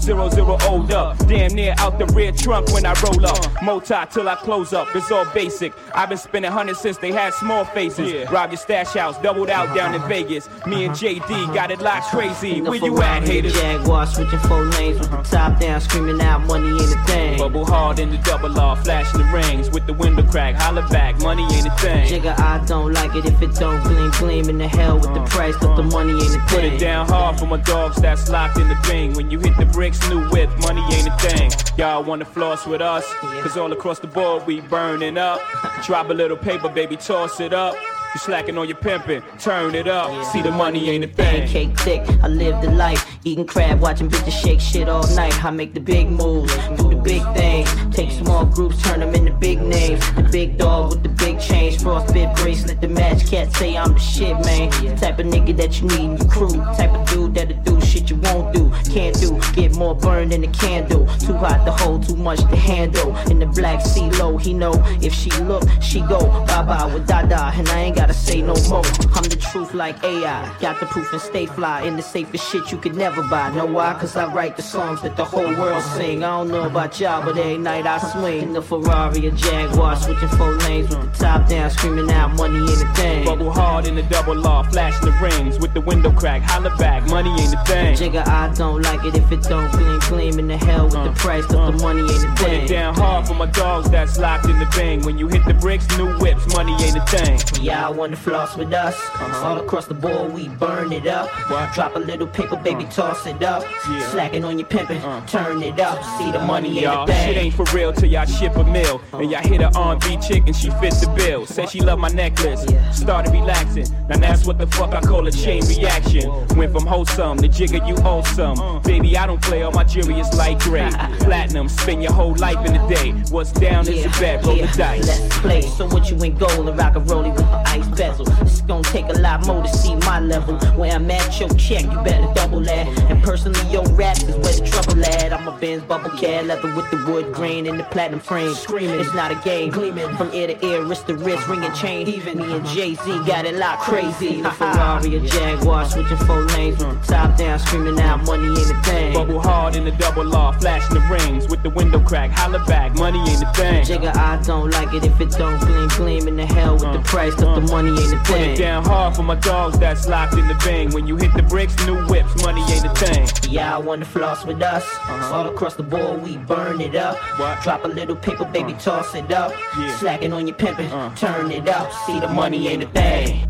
Zero 0.00 0.28
zero 0.28 0.58
old 0.68 0.92
up. 0.92 1.18
Damn 1.26 1.54
near 1.54 1.74
out 1.78 1.98
the 1.98 2.06
rear 2.06 2.32
trunk 2.32 2.72
when 2.72 2.84
I 2.86 2.94
roll 3.02 3.26
up. 3.26 3.62
Multi 3.62 3.94
till 4.10 4.28
I 4.28 4.34
close 4.36 4.72
up. 4.72 4.88
It's 4.94 5.10
all 5.10 5.24
basic. 5.32 5.72
I've 5.94 6.10
been 6.32 6.35
spending 6.36 6.52
hundred 6.52 6.76
since 6.76 6.98
they 6.98 7.12
had 7.12 7.32
small 7.32 7.64
faces. 7.64 8.30
Rob 8.30 8.50
your 8.50 8.58
stash 8.58 8.88
house, 8.88 9.18
doubled 9.22 9.48
out 9.48 9.74
down 9.74 9.94
in 9.94 10.00
uh-huh. 10.02 10.08
Vegas. 10.08 10.50
Me 10.66 10.84
and 10.84 10.92
uh-huh. 10.92 11.06
JD 11.06 11.20
uh-huh. 11.20 11.54
got 11.54 11.70
it 11.70 11.80
locked 11.80 12.08
crazy. 12.08 12.60
Where 12.60 12.74
you 12.74 13.00
at, 13.00 13.26
haters? 13.26 13.54
Jaguar 13.54 14.04
switching 14.04 14.38
four 14.40 14.62
lanes 14.64 14.98
with 14.98 15.10
the 15.10 15.22
top 15.22 15.58
down, 15.58 15.80
screaming 15.80 16.20
out 16.20 16.42
money 16.42 16.68
ain't 16.68 16.92
a 16.92 17.04
thing. 17.06 17.38
Bubble 17.38 17.64
hard 17.64 17.98
in 18.00 18.10
the 18.10 18.18
double 18.18 18.60
R, 18.60 18.76
flashing 18.76 19.18
the 19.18 19.24
rings 19.32 19.70
with 19.70 19.86
the 19.86 19.94
window 19.94 20.24
crack. 20.24 20.56
Holla 20.56 20.86
back, 20.88 21.18
money 21.20 21.44
ain't 21.54 21.68
a 21.68 21.70
thing. 21.78 22.06
Jigga, 22.06 22.38
I 22.38 22.62
don't 22.66 22.92
like 22.92 23.14
it 23.14 23.24
if 23.24 23.40
it 23.40 23.54
don't 23.54 23.82
gleam, 23.84 24.10
gleam 24.18 24.50
in 24.50 24.58
the 24.58 24.68
hell 24.68 24.96
with 24.96 25.14
the 25.14 25.24
price, 25.30 25.56
but 25.58 25.76
the 25.76 25.84
money 25.84 26.12
ain't 26.12 26.36
a 26.36 26.40
thing. 26.40 26.48
Put 26.48 26.64
it 26.64 26.78
down 26.78 27.08
hard 27.08 27.38
for 27.38 27.46
my 27.46 27.56
dogs 27.56 27.96
that's 27.96 28.28
locked 28.28 28.58
in 28.58 28.68
the 28.68 28.76
thing. 28.84 29.14
When 29.14 29.30
you 29.30 29.38
hit 29.38 29.56
the 29.56 29.64
bricks, 29.64 30.06
new 30.10 30.28
whip, 30.28 30.50
money 30.58 30.82
ain't 30.92 31.08
a 31.08 31.16
thing. 31.16 31.50
Y'all 31.78 32.02
wanna 32.02 32.26
floss 32.26 32.66
with 32.66 32.82
us? 32.82 33.04
Cause 33.42 33.56
all 33.56 33.72
across 33.72 34.00
the 34.00 34.06
board 34.06 34.46
we 34.46 34.60
burning 34.60 35.16
up. 35.16 35.40
Drop 35.84 36.10
a 36.10 36.12
little 36.12 36.25
paper, 36.34 36.68
baby, 36.68 36.96
toss 36.96 37.38
it 37.38 37.52
up. 37.52 37.74
You 37.74 38.20
slacking 38.20 38.56
on 38.56 38.66
your 38.66 38.78
pimping, 38.78 39.22
turn 39.38 39.74
it 39.74 39.86
up. 39.86 40.24
See 40.32 40.40
the 40.40 40.50
money 40.50 40.88
ain't 40.88 41.04
a 41.04 41.08
thing. 41.08 41.46
Cake 41.46 41.78
thick, 41.80 42.00
I 42.22 42.28
live 42.28 42.62
the 42.62 42.70
life. 42.70 43.06
Eating 43.24 43.46
crab, 43.46 43.80
watching 43.80 44.08
bitches 44.08 44.32
shake 44.32 44.58
shit 44.58 44.88
all 44.88 45.06
night. 45.14 45.44
I 45.44 45.50
make 45.50 45.74
the 45.74 45.80
big 45.80 46.08
moves, 46.08 46.56
do 46.78 46.88
the 46.88 46.96
big 46.96 47.22
things. 47.34 47.68
Take 47.94 48.10
small 48.10 48.46
groups, 48.46 48.82
turn 48.82 49.00
them 49.00 49.14
into 49.14 49.32
big 49.32 49.60
names. 49.60 50.00
The 50.14 50.22
big 50.22 50.56
dog 50.56 50.92
with 50.92 51.02
the 51.02 51.10
big 51.10 51.38
change. 51.38 51.76
Frostbit 51.76 52.34
bracelet, 52.36 52.80
the 52.80 52.88
match 52.88 53.30
cat 53.30 53.52
say 53.52 53.76
I'm 53.76 53.92
the 53.92 54.00
shit, 54.00 54.34
man. 54.46 54.70
The 54.70 54.96
type 54.98 55.18
of 55.18 55.26
nigga 55.26 55.54
that 55.58 55.80
you 55.82 55.88
need 55.88 56.00
in 56.00 56.16
your 56.16 56.28
crew. 56.28 56.56
Type 56.78 56.94
of 56.94 57.06
dude 57.10 57.34
that'll 57.34 57.62
do 57.64 57.80
shit 57.84 58.08
you 58.08 58.16
won't 58.16 58.54
do. 58.54 58.65
Can't 58.96 59.20
do, 59.20 59.38
get 59.52 59.76
more 59.76 59.94
burned 59.94 60.32
than 60.32 60.42
a 60.42 60.48
candle. 60.52 61.06
Too 61.18 61.34
hot 61.34 61.66
to 61.66 61.72
hold, 61.72 62.08
too 62.08 62.16
much 62.16 62.40
to 62.40 62.56
handle. 62.56 63.14
In 63.30 63.38
the 63.38 63.44
black 63.44 63.82
sea 63.82 64.08
low, 64.12 64.38
he 64.38 64.54
know 64.54 64.72
if 65.02 65.12
she 65.12 65.30
look, 65.42 65.64
she 65.82 66.00
go. 66.00 66.20
Bye 66.46 66.62
bye 66.62 66.86
with 66.86 67.06
Dada, 67.06 67.52
and 67.54 67.68
I 67.68 67.80
ain't 67.80 67.96
gotta 67.96 68.14
say 68.14 68.40
no 68.40 68.54
more. 68.70 68.86
I'm 69.14 69.24
the 69.24 69.36
truth 69.52 69.74
like 69.74 70.02
AI. 70.02 70.50
Got 70.60 70.80
the 70.80 70.86
proof 70.86 71.12
and 71.12 71.20
stay 71.20 71.44
fly. 71.44 71.82
In 71.82 71.96
the 71.96 72.02
safest 72.02 72.50
shit 72.50 72.72
you 72.72 72.78
could 72.78 72.96
never 72.96 73.22
buy. 73.24 73.50
Know 73.50 73.66
why? 73.66 73.92
Cause 74.00 74.16
I 74.16 74.32
write 74.32 74.56
the 74.56 74.62
songs 74.62 75.02
that 75.02 75.14
the 75.14 75.26
whole 75.26 75.54
world 75.60 75.82
sing. 75.82 76.24
I 76.24 76.28
don't 76.28 76.48
know 76.48 76.62
about 76.62 76.98
y'all, 76.98 77.22
but 77.22 77.36
every 77.36 77.58
night 77.58 77.84
I 77.84 77.98
swing. 77.98 78.44
In 78.44 78.52
the 78.54 78.62
Ferrari 78.62 79.26
or 79.26 79.30
Jaguar, 79.32 79.96
switching 79.96 80.28
four 80.28 80.52
lanes 80.52 80.88
with 80.88 81.12
the 81.12 81.18
top 81.18 81.50
down, 81.50 81.68
screaming 81.68 82.10
out 82.12 82.34
money 82.34 82.60
ain't 82.60 82.82
a 82.82 82.94
thing. 82.94 83.26
Bubble 83.26 83.52
hard 83.52 83.86
in 83.86 83.94
the 83.94 84.04
double 84.04 84.46
R, 84.46 84.64
flashing 84.70 85.04
the 85.04 85.12
rings 85.20 85.58
with 85.58 85.74
the 85.74 85.82
window 85.82 86.12
crack. 86.12 86.40
Holla 86.40 86.74
back, 86.78 87.06
money 87.10 87.28
ain't 87.38 87.52
a 87.52 87.62
thing. 87.64 87.94
Jigga, 87.94 88.26
I 88.26 88.50
don't 88.54 88.85
like 88.86 89.04
it 89.04 89.14
if 89.16 89.30
it 89.32 89.42
don't 89.42 89.70
gleam, 89.72 89.98
gleam 90.08 90.38
in 90.38 90.46
the 90.46 90.56
hell 90.56 90.84
with 90.84 90.94
the 90.94 91.10
uh, 91.10 91.14
price, 91.14 91.44
cause 91.46 91.72
the 91.72 91.78
uh. 91.78 91.88
money 91.88 92.02
ain't 92.02 92.24
a 92.24 92.34
Put 92.36 92.50
it 92.50 92.68
down 92.68 92.94
hard 92.94 93.26
for 93.26 93.34
my 93.34 93.46
dogs 93.46 93.90
that's 93.90 94.18
locked 94.18 94.46
in 94.46 94.58
the 94.58 94.66
thing. 94.66 95.04
When 95.04 95.18
you 95.18 95.28
hit 95.28 95.44
the 95.44 95.54
bricks, 95.54 95.86
new 95.98 96.16
whips, 96.18 96.46
money 96.54 96.72
ain't 96.84 96.96
a 96.96 97.04
thing. 97.06 97.40
Yeah, 97.62 97.86
I 97.86 97.90
wanna 97.90 98.16
floss 98.16 98.56
with 98.56 98.72
us. 98.72 98.94
Uh-huh. 98.94 99.46
All 99.46 99.58
across 99.58 99.86
the 99.86 99.94
board, 99.94 100.32
we 100.32 100.48
burn 100.48 100.92
it 100.92 101.06
up. 101.06 101.30
Drop 101.74 101.96
a 101.96 101.98
little 101.98 102.26
paper, 102.26 102.56
baby, 102.56 102.84
uh. 102.84 102.90
toss 102.90 103.26
it 103.26 103.42
up. 103.42 103.64
Slacking 104.10 104.44
on 104.44 104.58
your 104.58 104.68
pimpin', 104.68 105.00
turn 105.28 105.62
it 105.62 105.80
up. 105.80 106.02
See 106.18 106.30
the 106.30 106.40
money 106.40 106.78
in 106.78 106.84
Y'all, 106.84 107.06
shit 107.06 107.16
thing. 107.16 107.36
ain't 107.36 107.54
for 107.54 107.64
real 107.74 107.92
till 107.92 108.08
y'all 108.08 108.26
ship 108.26 108.56
a 108.56 108.64
meal. 108.64 109.00
And 109.12 109.30
y'all 109.30 109.42
hit 109.42 109.60
a 109.60 109.70
R&B 109.76 110.18
chick 110.18 110.44
and 110.46 110.54
she 110.54 110.70
fit 110.70 110.94
the 110.94 111.12
bill. 111.16 111.46
Said 111.46 111.70
she 111.70 111.80
love 111.80 111.98
my 111.98 112.08
necklace, 112.08 112.64
started 112.92 113.32
relaxing. 113.32 113.86
Now 114.08 114.18
that's 114.18 114.46
what 114.46 114.58
the 114.58 114.66
fuck 114.66 114.94
I 114.94 115.00
call 115.00 115.26
a 115.26 115.32
chain 115.32 115.64
reaction. 115.66 116.30
Went 116.56 116.72
from 116.72 116.86
wholesome 116.86 117.38
to 117.38 117.48
jigger, 117.48 117.84
you 117.86 117.96
wholesome. 117.96 118.56
Baby, 118.84 119.16
I 119.16 119.26
don't 119.26 119.42
play, 119.42 119.62
all 119.62 119.72
my 119.72 119.84
jewelry 119.84 120.20
is 120.20 120.32
light 120.34 120.58
gray. 120.60 120.90
Platinum, 121.20 121.68
spend 121.68 122.02
your 122.02 122.12
whole 122.12 122.34
life 122.36 122.64
in 122.66 122.76
a 122.76 122.88
day. 122.88 123.12
What's 123.30 123.52
down 123.52 123.88
is 123.88 124.04
a 124.04 124.20
bet, 124.20 124.44
roll 124.44 124.56
the 124.56 124.66
dice. 124.76 125.06
Let's 125.06 125.38
play. 125.38 125.62
So 125.62 125.86
what 125.86 126.10
you 126.10 126.22
ain't 126.22 126.38
gold 126.38 126.68
and 126.68 126.78
rock 126.78 126.96
a 126.96 127.00
rollie 127.00 127.34
with 127.34 127.46
the 127.46 127.62
ice 127.66 127.86
bezel. 127.88 128.26
It's 128.42 128.60
gonna 128.62 128.82
take 128.84 129.06
a 129.06 129.18
lot 129.18 129.46
more 129.46 129.62
to 129.62 129.68
see 129.68 129.94
my 129.96 130.20
level. 130.20 130.56
Where 130.76 130.92
I'm 130.92 131.10
at, 131.10 131.38
your 131.40 131.48
check, 131.50 131.84
you 131.84 132.00
better 132.02 132.32
double 132.34 132.60
that. 132.60 132.86
And 133.10 133.22
personally, 133.22 133.60
your 133.70 133.84
rap 133.92 134.16
is 134.18 134.34
where 134.36 134.54
the 134.54 134.66
trouble 134.66 135.04
at. 135.04 135.32
I'm 135.32 135.46
a 135.48 135.56
Benz 135.58 135.82
bubble 135.84 136.10
cat, 136.10 136.46
leather 136.46 136.74
with 136.74 136.90
the 136.90 137.04
wood 137.10 137.32
grain 137.32 137.66
and 137.66 137.78
the 137.78 137.84
platinum 137.84 138.20
frame. 138.20 138.54
Screaming, 138.54 139.00
it's 139.00 139.14
not 139.14 139.30
a 139.30 139.36
game. 139.44 139.70
Gleaming 139.70 140.14
from 140.16 140.32
ear 140.32 140.48
to 140.48 140.66
ear, 140.66 140.84
wrist 140.84 141.06
to 141.06 141.14
wrist, 141.16 141.46
ring 141.48 141.64
and 141.64 141.74
chain. 141.74 142.08
Even 142.08 142.38
me 142.38 142.52
and 142.52 142.66
Jay 142.66 142.94
Z 142.94 143.04
got 143.26 143.44
it 143.44 143.54
locked 143.54 143.82
crazy. 143.82 144.42
The 144.42 144.50
Ferrari 144.50 145.16
or 145.16 145.26
Jaguar, 145.26 145.84
switching 145.86 146.16
four 146.18 146.42
lanes 146.42 146.84
with 146.84 147.00
the 147.00 147.12
top 147.12 147.36
down, 147.36 147.58
screaming 147.58 148.00
out 148.00 148.24
money 148.24 148.55
ain't 148.58 148.70
a 148.70 148.82
thing. 148.82 149.14
Bubble 149.14 149.40
hard 149.40 149.76
in 149.76 149.84
the 149.84 149.92
double 149.92 150.34
R, 150.34 150.52
flashing 150.60 150.94
the 150.94 151.00
rings 151.00 151.48
with 151.48 151.62
the 151.62 151.70
window 151.70 152.00
crack. 152.00 152.30
Holla 152.30 152.64
back, 152.66 152.94
money 152.96 153.18
ain't 153.18 153.42
a 153.42 153.52
thing. 153.52 153.84
Jigga, 153.84 154.14
I 154.16 154.40
don't 154.42 154.70
like 154.70 154.92
it 154.94 155.04
if 155.04 155.20
it 155.20 155.30
don't 155.30 155.58
gleam, 155.60 155.88
gleam 155.88 156.28
in 156.28 156.36
the 156.36 156.46
hell 156.46 156.74
with 156.74 156.82
the 156.82 157.00
uh, 157.00 157.02
price, 157.02 157.34
cause 157.34 157.56
the 157.56 157.74
uh, 157.74 157.76
money 157.76 157.90
ain't 157.90 158.12
a 158.12 158.18
thing. 158.18 158.18
Put 158.24 158.36
it 158.36 158.44
thing. 158.44 158.58
down 158.58 158.84
hard 158.84 159.16
for 159.16 159.22
my 159.22 159.34
dogs 159.36 159.78
that's 159.78 160.08
locked 160.08 160.34
in 160.34 160.46
the 160.48 160.54
bang. 160.54 160.90
When 160.92 161.06
you 161.06 161.16
hit 161.16 161.32
the 161.34 161.42
bricks, 161.42 161.74
new 161.86 162.04
whips, 162.06 162.42
money 162.42 162.62
ain't 162.72 162.84
a 162.84 162.94
thing. 162.94 163.28
Yeah, 163.50 163.74
I 163.74 163.78
wanna 163.78 164.04
floss 164.04 164.44
with 164.44 164.62
us. 164.62 164.84
Uh-huh. 164.84 165.34
All 165.34 165.48
across 165.48 165.74
the 165.74 165.82
board, 165.82 166.22
we 166.22 166.36
burn 166.36 166.80
it 166.80 166.94
up. 166.94 167.16
Drop 167.62 167.84
a 167.84 167.88
little 167.88 168.16
paper, 168.16 168.44
baby, 168.44 168.74
uh. 168.74 168.78
toss 168.78 169.14
it 169.14 169.30
up. 169.32 169.52
Slacking 169.98 170.32
on 170.32 170.46
your 170.46 170.56
pimpin', 170.56 171.16
turn 171.16 171.50
it 171.50 171.68
up. 171.68 171.92
See 172.06 172.18
the 172.20 172.28
money 172.28 172.68
ain't 172.68 172.82
a 172.82 172.88
thing. 172.88 173.48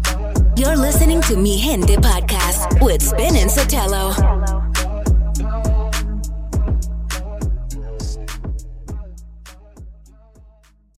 You're 0.57 0.77
listening 0.77 1.21
to 1.23 1.37
Mi 1.37 1.59
Gente 1.59 1.97
podcast 1.97 2.83
with 2.83 3.03
Spin 3.03 3.37
and 3.37 3.51
Sotelo. 3.51 4.56